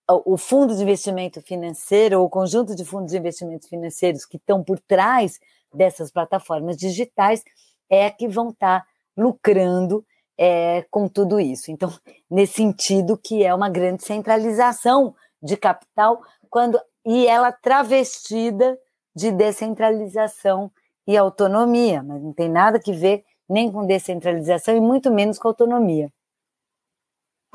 [0.07, 4.63] o fundo de investimento financeiro, ou o conjunto de fundos de investimentos financeiros que estão
[4.63, 5.39] por trás
[5.73, 7.43] dessas plataformas digitais,
[7.89, 10.05] é que vão estar tá lucrando
[10.37, 11.71] é, com tudo isso.
[11.71, 11.89] Então,
[12.29, 18.77] nesse sentido que é uma grande centralização de capital, quando e ela travestida
[19.15, 20.69] de descentralização
[21.07, 25.47] e autonomia, mas não tem nada que ver nem com descentralização e muito menos com
[25.47, 26.11] autonomia.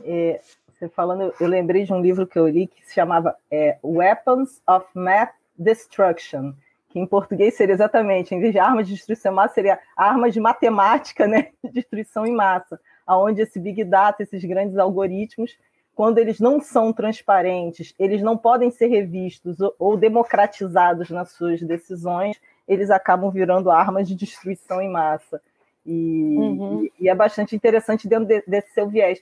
[0.02, 3.78] É, você falando, eu lembrei de um livro que eu li que se chamava é,
[3.84, 6.54] Weapons of Math Destruction,
[6.92, 10.34] que em português seria exatamente, em vez de armas de destruição em massa, seria armas
[10.34, 15.56] de matemática, né, de destruição em massa, aonde esse big data, esses grandes algoritmos,
[15.94, 21.62] quando eles não são transparentes, eles não podem ser revistos ou, ou democratizados nas suas
[21.62, 25.40] decisões, eles acabam virando armas de destruição em massa.
[25.84, 26.84] E, uhum.
[26.84, 29.20] e, e é bastante interessante dentro de, desse seu viés.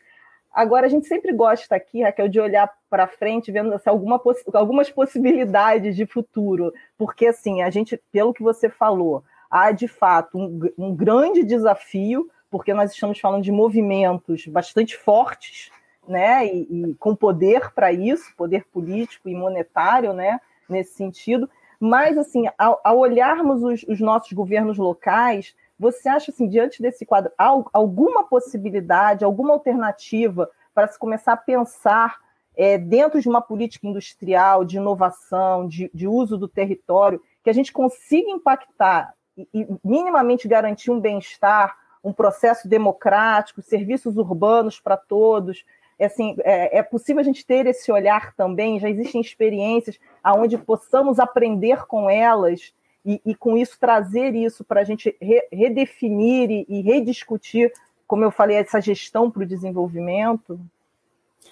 [0.52, 4.20] Agora, a gente sempre gosta aqui, Raquel, de olhar para frente, vendo assim, alguma,
[4.52, 10.36] algumas possibilidades de futuro, porque, assim, a gente, pelo que você falou, há de fato
[10.36, 15.70] um, um grande desafio, porque nós estamos falando de movimentos bastante fortes,
[16.08, 21.48] né, e, e com poder para isso, poder político e monetário, né, nesse sentido.
[21.78, 27.06] Mas, assim, ao, ao olharmos os, os nossos governos locais, você acha, assim, diante desse
[27.06, 27.32] quadro,
[27.72, 32.18] alguma possibilidade, alguma alternativa para se começar a pensar
[32.54, 37.52] é, dentro de uma política industrial, de inovação, de, de, uso do território, que a
[37.54, 44.98] gente consiga impactar e, e minimamente garantir um bem-estar, um processo democrático, serviços urbanos para
[44.98, 45.64] todos.
[45.98, 50.58] É, assim, é, é, possível a gente ter esse olhar também, já existem experiências aonde
[50.58, 56.50] possamos aprender com elas e, e com isso trazer isso para a gente re, redefinir
[56.50, 57.72] e, e, rediscutir,
[58.06, 60.60] como eu falei, essa gestão para o desenvolvimento,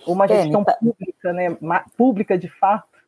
[0.06, 1.56] uma é, gestão pública, né,
[1.96, 2.98] pública de fato?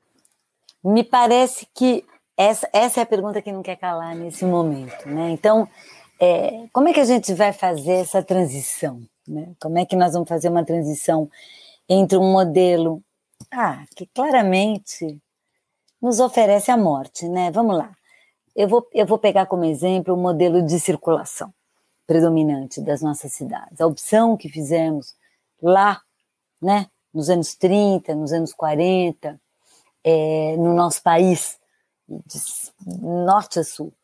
[0.83, 2.05] Me parece que
[2.37, 5.07] essa, essa é a pergunta que não quer calar nesse momento.
[5.07, 5.31] Né?
[5.31, 5.69] Então,
[6.19, 9.03] é, como é que a gente vai fazer essa transição?
[9.29, 9.53] Né?
[9.61, 11.31] Como é que nós vamos fazer uma transição
[11.89, 13.03] entre um modelo
[13.51, 15.19] ah, que claramente
[16.01, 17.51] nos oferece a morte, né?
[17.51, 17.95] Vamos lá.
[18.61, 21.51] Eu vou, eu vou pegar como exemplo o modelo de circulação
[22.07, 23.81] predominante das nossas cidades.
[23.81, 25.17] A opção que fizemos
[25.63, 26.03] lá,
[26.61, 29.41] né, nos anos 30, nos anos 40,
[30.05, 31.59] é, no nosso país,
[32.07, 32.39] de
[33.01, 33.95] norte a sul,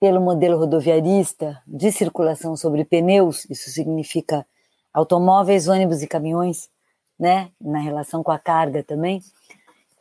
[0.00, 4.46] pelo modelo rodoviarista de circulação sobre pneus, isso significa
[4.90, 6.70] automóveis, ônibus e caminhões,
[7.18, 9.22] né, na relação com a carga também,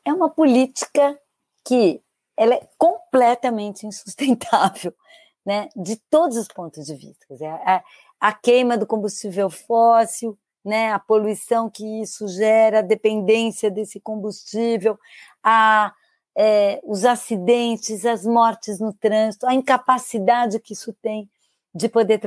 [0.06, 1.20] é uma política
[1.66, 2.02] que
[2.42, 4.92] ela é completamente insustentável,
[5.46, 7.24] né, de todos os pontos de vista.
[7.30, 7.84] Dizer, a,
[8.20, 14.98] a, queima do combustível fóssil, né, a poluição que isso gera, a dependência desse combustível,
[15.44, 15.94] a,
[16.36, 21.30] é, os acidentes, as mortes no trânsito, a incapacidade que isso tem
[21.76, 22.20] de poder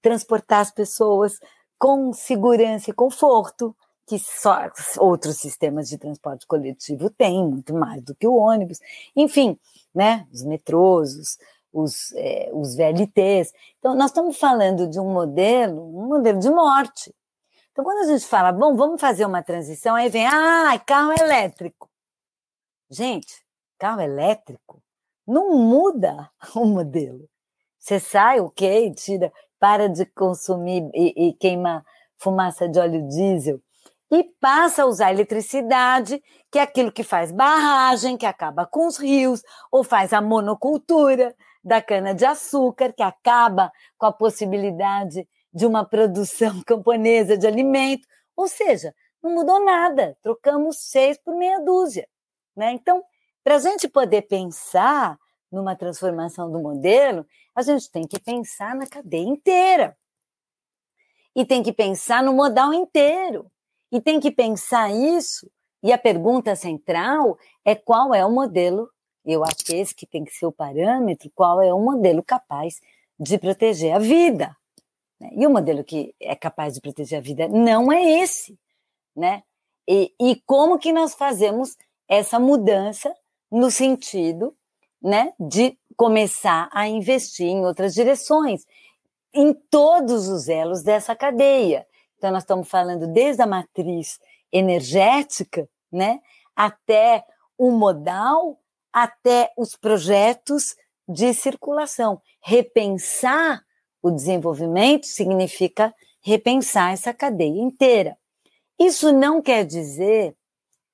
[0.00, 1.40] transportar as pessoas
[1.80, 3.74] com segurança e conforto,
[4.06, 8.78] que só outros sistemas de transporte coletivo têm, muito mais do que o ônibus.
[9.14, 9.58] Enfim,
[9.94, 11.38] né, os metrôs, os,
[11.72, 13.52] os, é, os VLTs.
[13.78, 17.14] Então, nós estamos falando de um modelo, um modelo de morte.
[17.70, 21.88] Então, quando a gente fala, bom, vamos fazer uma transição, aí vem, ah, carro elétrico.
[22.90, 23.42] Gente,
[23.78, 24.82] carro elétrico
[25.26, 27.28] não muda o modelo.
[27.78, 31.84] Você sai, ok, tira, para de consumir e, e queima
[32.18, 33.60] fumaça de óleo diesel
[34.12, 38.98] e passa a usar eletricidade, que é aquilo que faz barragem, que acaba com os
[38.98, 46.60] rios, ou faz a monocultura da cana-de-açúcar, que acaba com a possibilidade de uma produção
[46.66, 48.06] camponesa de alimento.
[48.36, 52.06] Ou seja, não mudou nada, trocamos seis por meia dúzia.
[52.54, 52.72] Né?
[52.72, 53.02] Então,
[53.42, 55.18] para a gente poder pensar
[55.50, 59.96] numa transformação do modelo, a gente tem que pensar na cadeia inteira.
[61.34, 63.50] E tem que pensar no modal inteiro.
[63.92, 65.48] E tem que pensar isso,
[65.82, 68.88] e a pergunta central é qual é o modelo,
[69.24, 72.80] eu acho que esse que tem que ser o parâmetro, qual é o modelo capaz
[73.20, 74.56] de proteger a vida.
[75.20, 75.30] Né?
[75.36, 78.58] E o modelo que é capaz de proteger a vida não é esse,
[79.14, 79.42] né?
[79.86, 81.76] E, e como que nós fazemos
[82.08, 83.14] essa mudança
[83.50, 84.56] no sentido
[85.02, 88.64] né, de começar a investir em outras direções,
[89.34, 91.86] em todos os elos dessa cadeia.
[92.22, 94.20] Então, nós estamos falando desde a matriz
[94.52, 96.20] energética, né,
[96.54, 97.24] até
[97.58, 98.60] o modal,
[98.92, 100.76] até os projetos
[101.08, 102.22] de circulação.
[102.40, 103.64] Repensar
[104.00, 108.16] o desenvolvimento significa repensar essa cadeia inteira.
[108.78, 110.36] Isso não quer dizer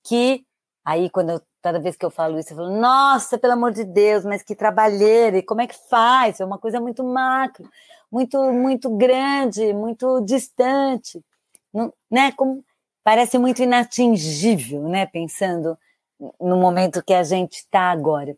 [0.02, 0.46] que,
[0.82, 3.84] aí, quando eu, toda vez que eu falo isso, eu falo, nossa, pelo amor de
[3.84, 6.40] Deus, mas que trabalheira, e como é que faz?
[6.40, 7.68] É uma coisa muito macro
[8.10, 11.22] muito muito grande, muito distante,
[11.72, 12.32] não, né?
[12.32, 12.64] Como
[13.04, 15.06] parece muito inatingível, né?
[15.06, 15.78] Pensando
[16.40, 18.36] no momento que a gente está agora.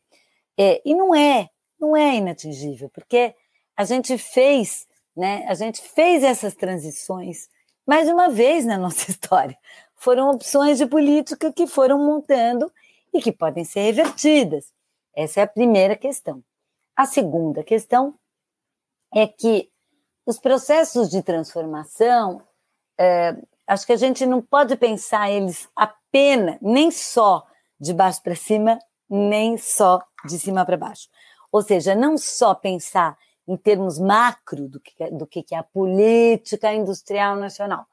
[0.59, 3.35] É, e não é, não é inatingível, porque
[3.77, 4.87] a gente fez,
[5.17, 5.45] né?
[5.49, 7.49] A gente fez essas transições
[7.87, 9.57] mais uma vez na nossa história.
[9.97, 12.71] Foram opções de política que foram montando
[13.13, 14.73] e que podem ser revertidas.
[15.15, 16.43] Essa é a primeira questão.
[16.95, 18.15] A segunda questão
[19.15, 19.71] é que
[20.25, 22.43] os processos de transformação,
[22.99, 23.37] é,
[23.67, 27.45] acho que a gente não pode pensar eles apenas, nem só
[27.79, 31.09] de baixo para cima, nem só de cima para baixo.
[31.51, 33.17] Ou seja, não só pensar
[33.49, 37.87] em termos macro do que, do que é a política industrial nacional.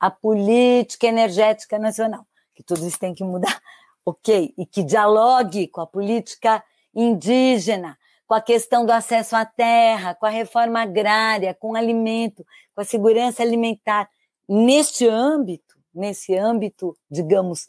[0.00, 3.60] a política energética nacional, que tudo isso tem que mudar,
[4.04, 4.52] ok?
[4.58, 7.96] E que dialogue com a política indígena,
[8.32, 12.42] com a questão do acesso à terra, com a reforma agrária, com o alimento,
[12.74, 14.08] com a segurança alimentar.
[14.48, 17.68] Neste âmbito, nesse âmbito, digamos,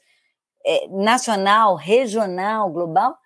[0.66, 3.18] é, nacional, regional, global,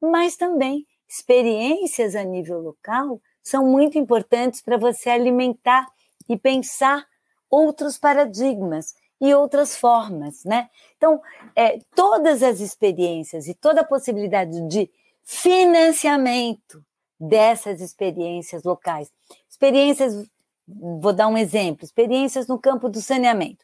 [0.00, 5.86] mas também experiências a nível local são muito importantes para você alimentar
[6.26, 7.06] e pensar
[7.50, 10.70] outros paradigmas e outras formas, né?
[10.96, 11.20] Então,
[11.54, 14.90] é, todas as experiências e toda a possibilidade de
[15.30, 16.82] financiamento
[17.20, 19.12] dessas experiências locais,
[19.46, 20.26] experiências,
[20.66, 23.62] vou dar um exemplo, experiências no campo do saneamento.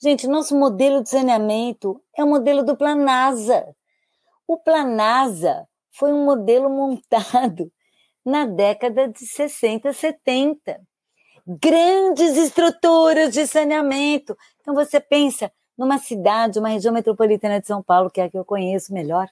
[0.00, 3.66] Gente, nosso modelo de saneamento é o modelo do Planasa.
[4.46, 7.72] O Planasa foi um modelo montado
[8.24, 10.80] na década de 60, 70.
[11.44, 14.36] Grandes estruturas de saneamento.
[14.60, 18.38] Então, você pensa numa cidade, uma região metropolitana de São Paulo, que é a que
[18.38, 19.28] eu conheço melhor,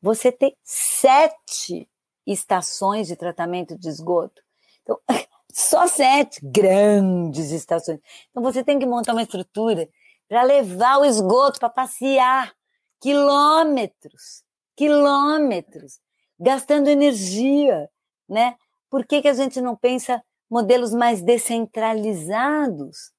[0.00, 1.88] você tem sete
[2.26, 4.42] estações de tratamento de esgoto.
[4.82, 5.00] Então,
[5.52, 8.00] só sete grandes estações.
[8.30, 9.88] Então, você tem que montar uma estrutura
[10.28, 12.52] para levar o esgoto para passear
[13.00, 14.42] quilômetros,
[14.76, 16.00] quilômetros,
[16.38, 17.88] gastando energia
[18.28, 18.56] né?
[18.90, 23.12] Por que, que a gente não pensa modelos mais descentralizados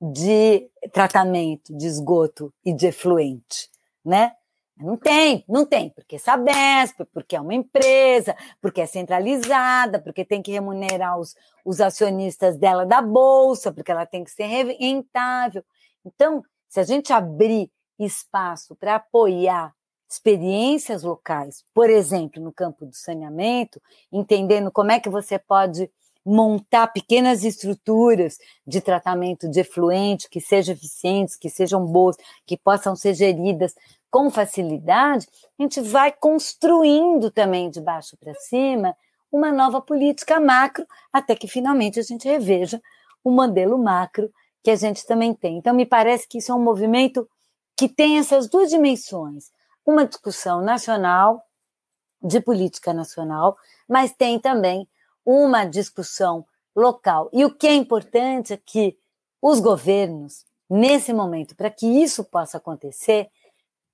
[0.00, 3.68] de tratamento de esgoto e de efluente,
[4.04, 4.32] né?
[4.80, 10.24] Não tem, não tem, porque é Sabesp, porque é uma empresa, porque é centralizada, porque
[10.24, 15.64] tem que remunerar os, os acionistas dela da bolsa, porque ela tem que ser rentável.
[16.04, 19.74] Então, se a gente abrir espaço para apoiar
[20.08, 25.90] experiências locais, por exemplo, no campo do saneamento, entendendo como é que você pode
[26.24, 32.16] montar pequenas estruturas de tratamento de efluente que sejam eficientes, que sejam boas,
[32.46, 33.74] que possam ser geridas
[34.10, 35.26] com facilidade,
[35.58, 38.96] a gente vai construindo também de baixo para cima
[39.30, 42.80] uma nova política macro, até que finalmente a gente reveja
[43.22, 44.30] o modelo macro
[44.62, 45.58] que a gente também tem.
[45.58, 47.28] Então, me parece que isso é um movimento
[47.76, 49.50] que tem essas duas dimensões
[49.88, 51.42] uma discussão nacional,
[52.22, 53.56] de política nacional,
[53.88, 54.86] mas tem também
[55.30, 57.28] uma discussão local.
[57.34, 58.96] E o que é importante é que
[59.42, 63.28] os governos, nesse momento, para que isso possa acontecer,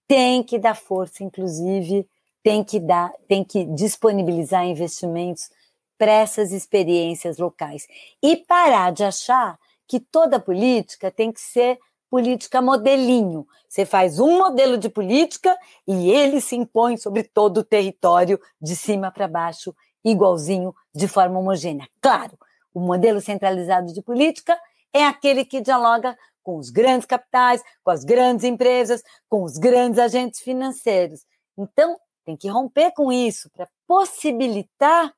[0.07, 2.09] tem que dar força, inclusive,
[2.41, 5.51] tem que dar, tem que disponibilizar investimentos
[5.99, 7.89] para essas experiências locais
[8.23, 9.59] e parar de achar
[9.89, 13.45] que toda política tem que ser política modelinho.
[13.69, 18.77] Você faz um modelo de política e ele se impõe sobre todo o território, de
[18.77, 19.75] cima para baixo,
[20.05, 21.89] igualzinho, de forma homogênea.
[22.01, 22.39] Claro,
[22.73, 24.59] o modelo centralizado de política
[24.93, 29.99] é aquele que dialoga com os grandes capitais, com as grandes empresas, com os grandes
[29.99, 31.25] agentes financeiros.
[31.57, 35.13] Então, tem que romper com isso para possibilitar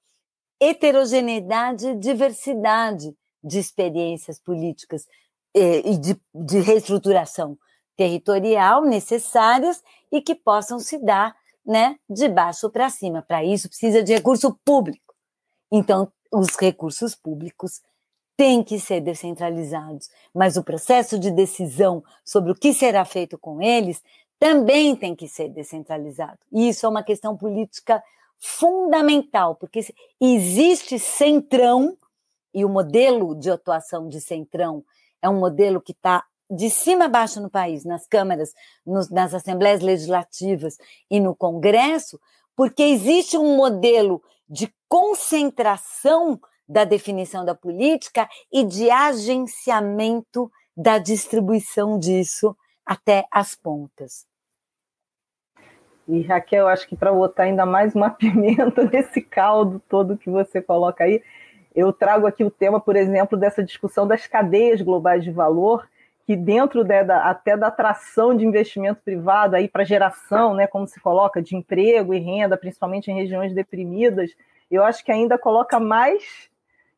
[0.61, 5.07] heterogeneidade e diversidade de experiências políticas,
[5.55, 7.59] e de, de reestruturação
[7.97, 9.83] territorial necessárias
[10.13, 11.35] e que possam se dar
[11.67, 13.23] né, de baixo para cima.
[13.23, 15.15] Para isso, precisa de recurso público.
[15.71, 17.83] Então, os recursos públicos
[18.37, 23.63] têm que ser descentralizados, mas o processo de decisão sobre o que será feito com
[23.63, 24.03] eles
[24.39, 26.39] também tem que ser descentralizado.
[26.53, 28.03] E isso é uma questão política
[28.39, 29.81] fundamental, porque
[30.21, 31.97] existe centrão,
[32.53, 34.85] e o modelo de atuação de centrão
[35.23, 39.35] é um modelo que está de cima a baixo no país, nas câmaras, nos, nas
[39.35, 40.79] assembleias legislativas
[41.11, 42.21] e no Congresso,
[42.55, 51.99] porque existe um modelo de concentração da definição da política e de agenciamento da distribuição
[51.99, 54.27] disso até as pontas.
[56.09, 60.63] E Raquel, acho que para botar ainda mais uma pimenta nesse caldo todo que você
[60.63, 61.23] coloca aí,
[61.75, 65.87] eu trago aqui o tema, por exemplo, dessa discussão das cadeias globais de valor,
[66.27, 71.01] que dentro da, até da atração de investimento privado aí para geração, né, como se
[71.01, 74.33] coloca, de emprego e renda, principalmente em regiões deprimidas,
[74.69, 76.51] eu acho que ainda coloca mais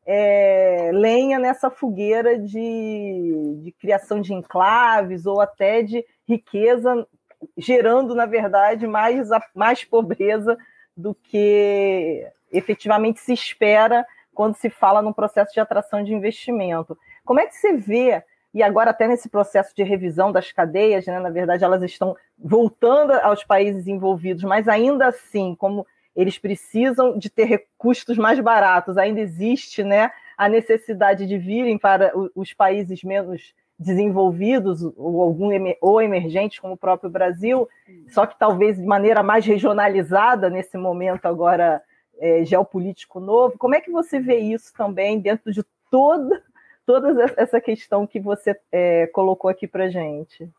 [0.03, 7.07] é, lenha nessa fogueira de, de criação de enclaves ou até de riqueza,
[7.55, 10.57] gerando, na verdade, mais, mais pobreza
[10.97, 14.03] do que efetivamente se espera
[14.33, 16.97] quando se fala num processo de atração de investimento.
[17.23, 18.23] Como é que você vê,
[18.53, 23.13] e agora até nesse processo de revisão das cadeias, né, na verdade elas estão voltando
[23.13, 25.85] aos países envolvidos, mas ainda assim, como
[26.15, 32.11] eles precisam de ter custos mais baratos, ainda existe né, a necessidade de virem para
[32.35, 37.69] os países menos desenvolvidos ou algum ou emergentes como o próprio Brasil,
[38.09, 41.81] só que talvez de maneira mais regionalizada nesse momento agora
[42.19, 43.57] é, geopolítico novo.
[43.57, 46.43] Como é que você vê isso também dentro de toda
[46.89, 50.49] toda essa questão que você é, colocou aqui para gente?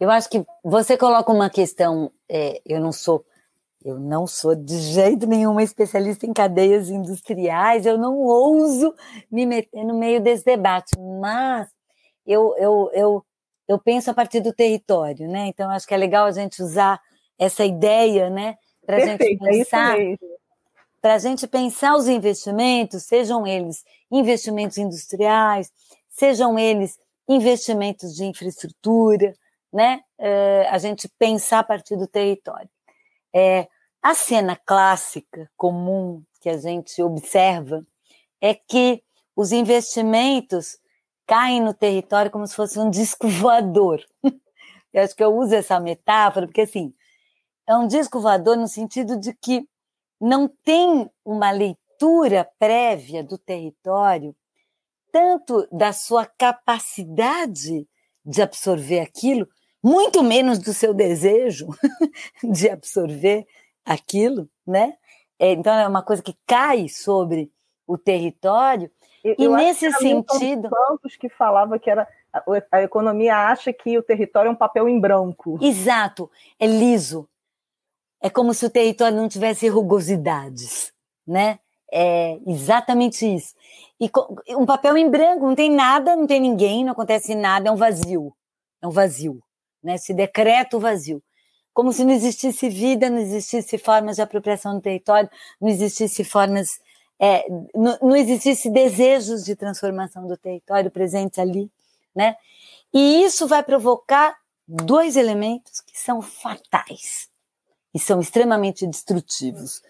[0.00, 2.10] Eu acho que você coloca uma questão.
[2.26, 3.22] É, eu não sou
[3.84, 8.92] eu não sou de jeito nenhum especialista em cadeias industriais, eu não ouso
[9.30, 11.68] me meter no meio desse debate, mas
[12.26, 13.24] eu, eu, eu,
[13.68, 15.46] eu penso a partir do território, né?
[15.46, 17.00] Então, acho que é legal a gente usar
[17.38, 18.56] essa ideia, né?
[18.84, 20.00] Para a gente é pensar.
[20.00, 20.16] É
[21.08, 25.72] para a gente pensar os investimentos, sejam eles investimentos industriais,
[26.10, 29.34] sejam eles investimentos de infraestrutura,
[29.72, 30.02] né?
[30.18, 32.68] Uh, a gente pensar a partir do território.
[33.34, 33.66] É,
[34.02, 37.86] a cena clássica, comum, que a gente observa,
[38.38, 39.02] é que
[39.34, 40.76] os investimentos
[41.26, 44.04] caem no território como se fosse um disco voador.
[44.92, 46.92] Eu acho que eu uso essa metáfora, porque assim,
[47.66, 49.66] é um disco voador no sentido de que
[50.20, 54.34] não tem uma leitura prévia do território,
[55.12, 57.86] tanto da sua capacidade
[58.24, 59.48] de absorver aquilo,
[59.82, 61.68] muito menos do seu desejo
[62.42, 63.46] de absorver
[63.84, 64.94] aquilo, né?
[65.38, 67.50] É, então é uma coisa que cai sobre
[67.86, 68.90] o território.
[69.22, 70.68] Eu, e eu nesse sentido.
[70.68, 72.06] Campos que falava que era
[72.70, 75.58] a economia acha que o território é um papel em branco.
[75.62, 77.28] Exato, é liso.
[78.20, 80.92] É como se o território não tivesse rugosidades,
[81.26, 81.58] né?
[81.90, 83.54] É exatamente isso.
[84.00, 84.10] E
[84.56, 87.76] um papel em branco, não tem nada, não tem ninguém, não acontece nada, é um
[87.76, 88.34] vazio.
[88.82, 89.42] É um vazio,
[89.82, 89.96] né?
[89.96, 91.22] Se decreta o vazio
[91.78, 96.80] como se não existisse vida, não existisse formas de apropriação do território, não existisse formas,
[97.20, 101.70] é, não, não existisse desejos de transformação do território presentes ali,
[102.12, 102.34] né?
[102.92, 107.28] E isso vai provocar dois elementos que são fatais
[107.94, 109.82] e são extremamente destrutivos.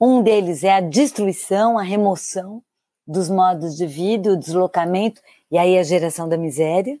[0.00, 2.62] Um deles é a destruição, a remoção
[3.06, 6.98] dos modos de vida, o deslocamento e aí a geração da miséria,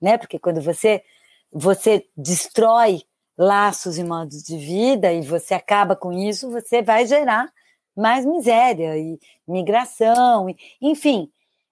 [0.00, 0.18] né?
[0.18, 1.02] Porque quando você
[1.52, 3.02] você destrói
[3.36, 7.52] laços e modos de vida e você acaba com isso, você vai gerar
[7.94, 11.30] mais miséria e migração, e, enfim.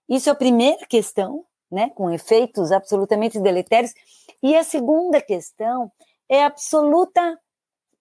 [0.09, 3.95] Isso é a primeira questão, né, com efeitos absolutamente deletérios.
[4.43, 5.91] E a segunda questão
[6.29, 7.39] é absoluta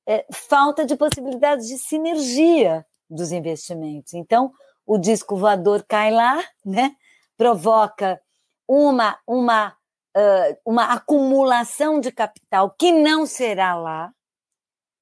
[0.09, 4.13] é, falta de possibilidades de sinergia dos investimentos.
[4.13, 4.51] Então,
[4.85, 6.95] o disco voador cai lá, né,
[7.37, 8.19] provoca
[8.67, 9.75] uma, uma
[10.65, 14.11] uma acumulação de capital que não será lá,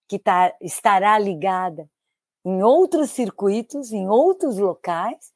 [0.08, 1.90] que tá, estará ligada
[2.46, 5.34] em outros circuitos, em outros locais,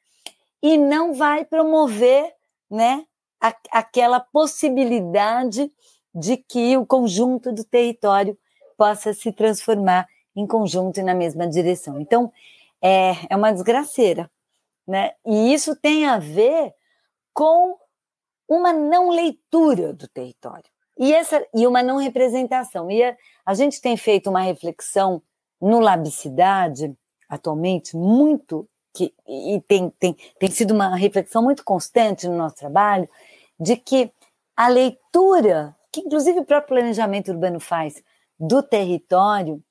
[0.61, 2.33] e não vai promover
[2.69, 3.05] né,
[3.41, 5.71] a, aquela possibilidade
[6.13, 8.37] de que o conjunto do território
[8.81, 12.01] possa se transformar em conjunto e na mesma direção.
[12.01, 12.33] Então,
[12.81, 14.27] é, é uma desgraceira.
[14.87, 15.11] Né?
[15.23, 16.73] E isso tem a ver
[17.31, 17.77] com
[18.49, 20.65] uma não leitura do território
[20.97, 22.89] e, essa, e uma não representação.
[22.89, 23.15] E a,
[23.45, 25.21] a gente tem feito uma reflexão
[25.61, 26.91] no Labicidade,
[27.29, 33.07] atualmente, muito, que, e tem, tem, tem sido uma reflexão muito constante no nosso trabalho,
[33.59, 34.11] de que
[34.57, 38.01] a leitura, que inclusive o próprio planejamento urbano faz,
[38.41, 39.63] do território,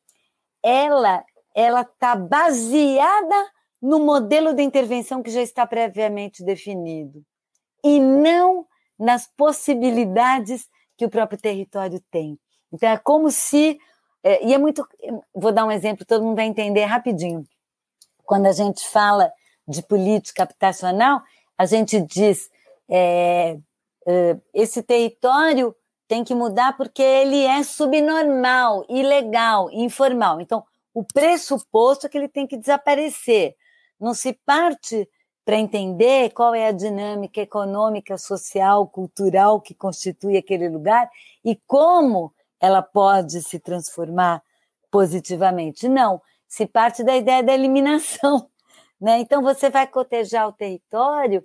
[0.62, 3.50] ela ela está baseada
[3.82, 7.24] no modelo de intervenção que já está previamente definido
[7.82, 8.66] e não
[8.98, 12.38] nas possibilidades que o próprio território tem.
[12.72, 13.78] Então, é como se.
[14.22, 14.86] É, e é muito.
[15.34, 17.42] Vou dar um exemplo, todo mundo vai entender rapidinho.
[18.24, 19.32] Quando a gente fala
[19.66, 21.22] de política habitacional,
[21.56, 22.50] a gente diz:
[22.88, 23.58] é,
[24.06, 25.74] é, esse território
[26.10, 30.40] tem que mudar porque ele é subnormal, ilegal, informal.
[30.40, 33.54] Então, o pressuposto é que ele tem que desaparecer.
[33.98, 35.08] Não se parte
[35.44, 41.08] para entender qual é a dinâmica econômica, social, cultural que constitui aquele lugar
[41.44, 44.42] e como ela pode se transformar
[44.90, 45.88] positivamente.
[45.88, 48.48] Não, se parte da ideia da eliminação.
[49.00, 49.18] Né?
[49.18, 51.42] Então, você vai cotejar o território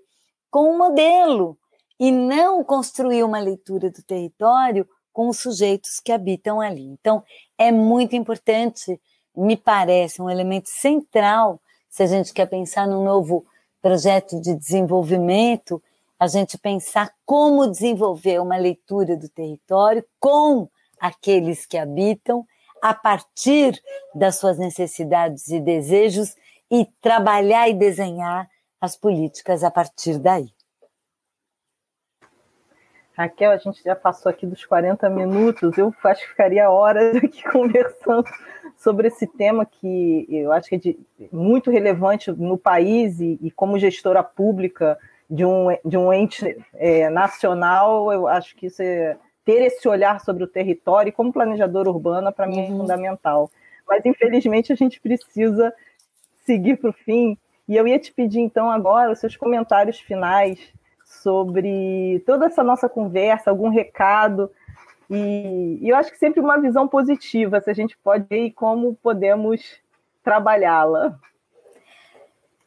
[0.52, 1.58] com um modelo
[2.00, 6.84] e não construir uma leitura do território com os sujeitos que habitam ali.
[6.84, 7.24] Então,
[7.58, 9.00] é muito importante,
[9.36, 11.60] me parece, um elemento central
[11.96, 13.46] se a gente quer pensar num novo
[13.82, 15.82] projeto de desenvolvimento,
[16.20, 20.68] a gente pensar como desenvolver uma leitura do território com
[21.00, 22.46] aqueles que habitam,
[22.82, 23.82] a partir
[24.14, 26.36] das suas necessidades e desejos,
[26.70, 28.50] e trabalhar e desenhar
[28.82, 30.55] as políticas a partir daí.
[33.16, 37.44] Raquel, a gente já passou aqui dos 40 minutos, eu acho que ficaria horas aqui
[37.50, 38.26] conversando
[38.78, 41.00] sobre esse tema que eu acho que é de,
[41.32, 44.98] muito relevante no país e, e, como gestora pública
[45.30, 50.20] de um, de um ente é, nacional, eu acho que isso é, ter esse olhar
[50.20, 52.80] sobre o território e como planejadora urbana, para mim, é uhum.
[52.80, 53.50] fundamental.
[53.88, 55.74] Mas, infelizmente, a gente precisa
[56.44, 57.38] seguir para o fim.
[57.68, 60.60] E eu ia te pedir, então, agora os seus comentários finais
[61.06, 64.52] sobre toda essa nossa conversa, algum recado.
[65.10, 68.96] E, e eu acho que sempre uma visão positiva, se a gente pode ver como
[68.96, 69.62] podemos
[70.24, 71.18] trabalhá-la.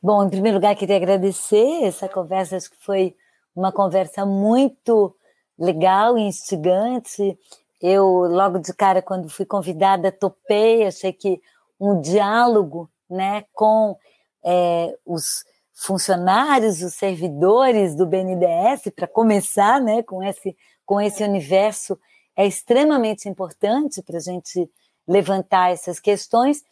[0.01, 3.17] Bom, em primeiro lugar, queria agradecer essa conversa, acho que foi
[3.55, 5.13] uma conversa muito
[5.59, 7.37] legal e instigante.
[7.83, 11.43] Eu, logo de cara, quando fui convidada, topei, achei que
[11.81, 13.97] um diálogo né, com
[14.45, 15.45] é, os
[15.81, 21.99] funcionários, os servidores do BNDES, para começar né, com, esse, com esse universo,
[22.37, 24.69] é extremamente importante para a gente
[25.07, 26.65] levantar essas questões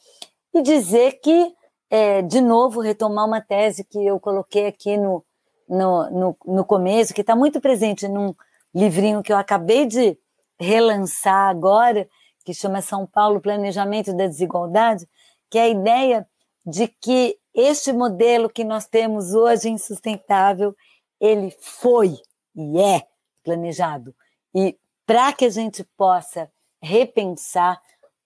[0.53, 1.55] e dizer que,
[1.89, 5.25] é, de novo, retomar uma tese que eu coloquei aqui no,
[5.69, 8.35] no, no, no começo, que está muito presente num
[8.75, 10.19] livrinho que eu acabei de
[10.59, 12.09] relançar agora,
[12.45, 15.09] que chama São Paulo Planejamento da Desigualdade,
[15.49, 16.27] que é a ideia
[16.65, 20.77] de que este modelo que nós temos hoje insustentável,
[21.19, 22.19] ele foi
[22.55, 23.07] e é
[23.43, 24.15] planejado.
[24.55, 26.51] E para que a gente possa
[26.83, 27.81] repensar,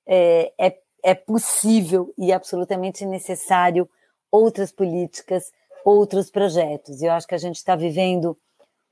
[0.07, 3.89] é, é, é possível e absolutamente necessário
[4.33, 5.53] outras políticas,
[5.85, 7.01] outros projetos.
[7.01, 8.37] Eu acho que a gente está vivendo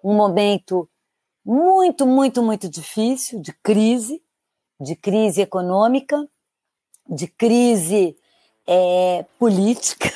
[0.02, 0.88] um momento
[1.44, 4.22] muito, muito, muito difícil de crise,
[4.80, 6.28] de crise econômica,
[7.08, 8.16] de crise
[8.66, 10.12] é, política,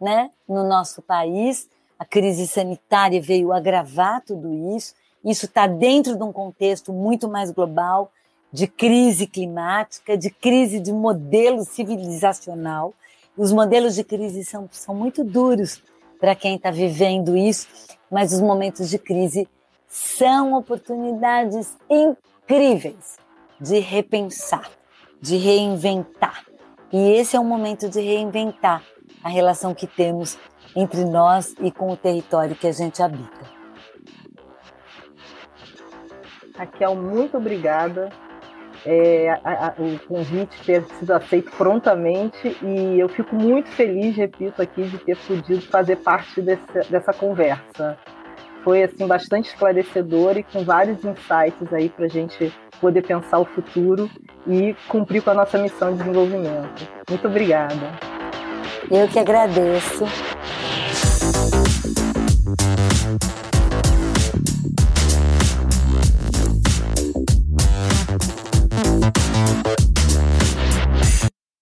[0.00, 1.68] né, no nosso país.
[1.98, 4.94] A crise sanitária veio agravar tudo isso.
[5.24, 8.10] Isso está dentro de um contexto muito mais global
[8.52, 12.94] de crise climática, de crise de modelo civilizacional.
[13.36, 15.82] Os modelos de crise são, são muito duros
[16.18, 17.68] para quem está vivendo isso,
[18.10, 19.48] mas os momentos de crise
[19.88, 23.18] são oportunidades incríveis
[23.60, 24.70] de repensar,
[25.20, 26.46] de reinventar.
[26.92, 28.82] E esse é o momento de reinventar
[29.22, 30.38] a relação que temos
[30.74, 33.40] entre nós e com o território que a gente habita.
[36.56, 38.10] Raquel, muito obrigada.
[38.84, 44.62] É, a, a, o convite ter sido aceito prontamente e eu fico muito feliz, repito
[44.62, 47.98] aqui, de ter podido fazer parte desse, dessa conversa
[48.62, 53.44] foi assim bastante esclarecedor e com vários insights aí para a gente poder pensar o
[53.44, 54.10] futuro
[54.46, 56.88] e cumprir com a nossa missão de desenvolvimento.
[57.08, 58.09] Muito obrigada.
[58.88, 60.06] Eu que agradeço.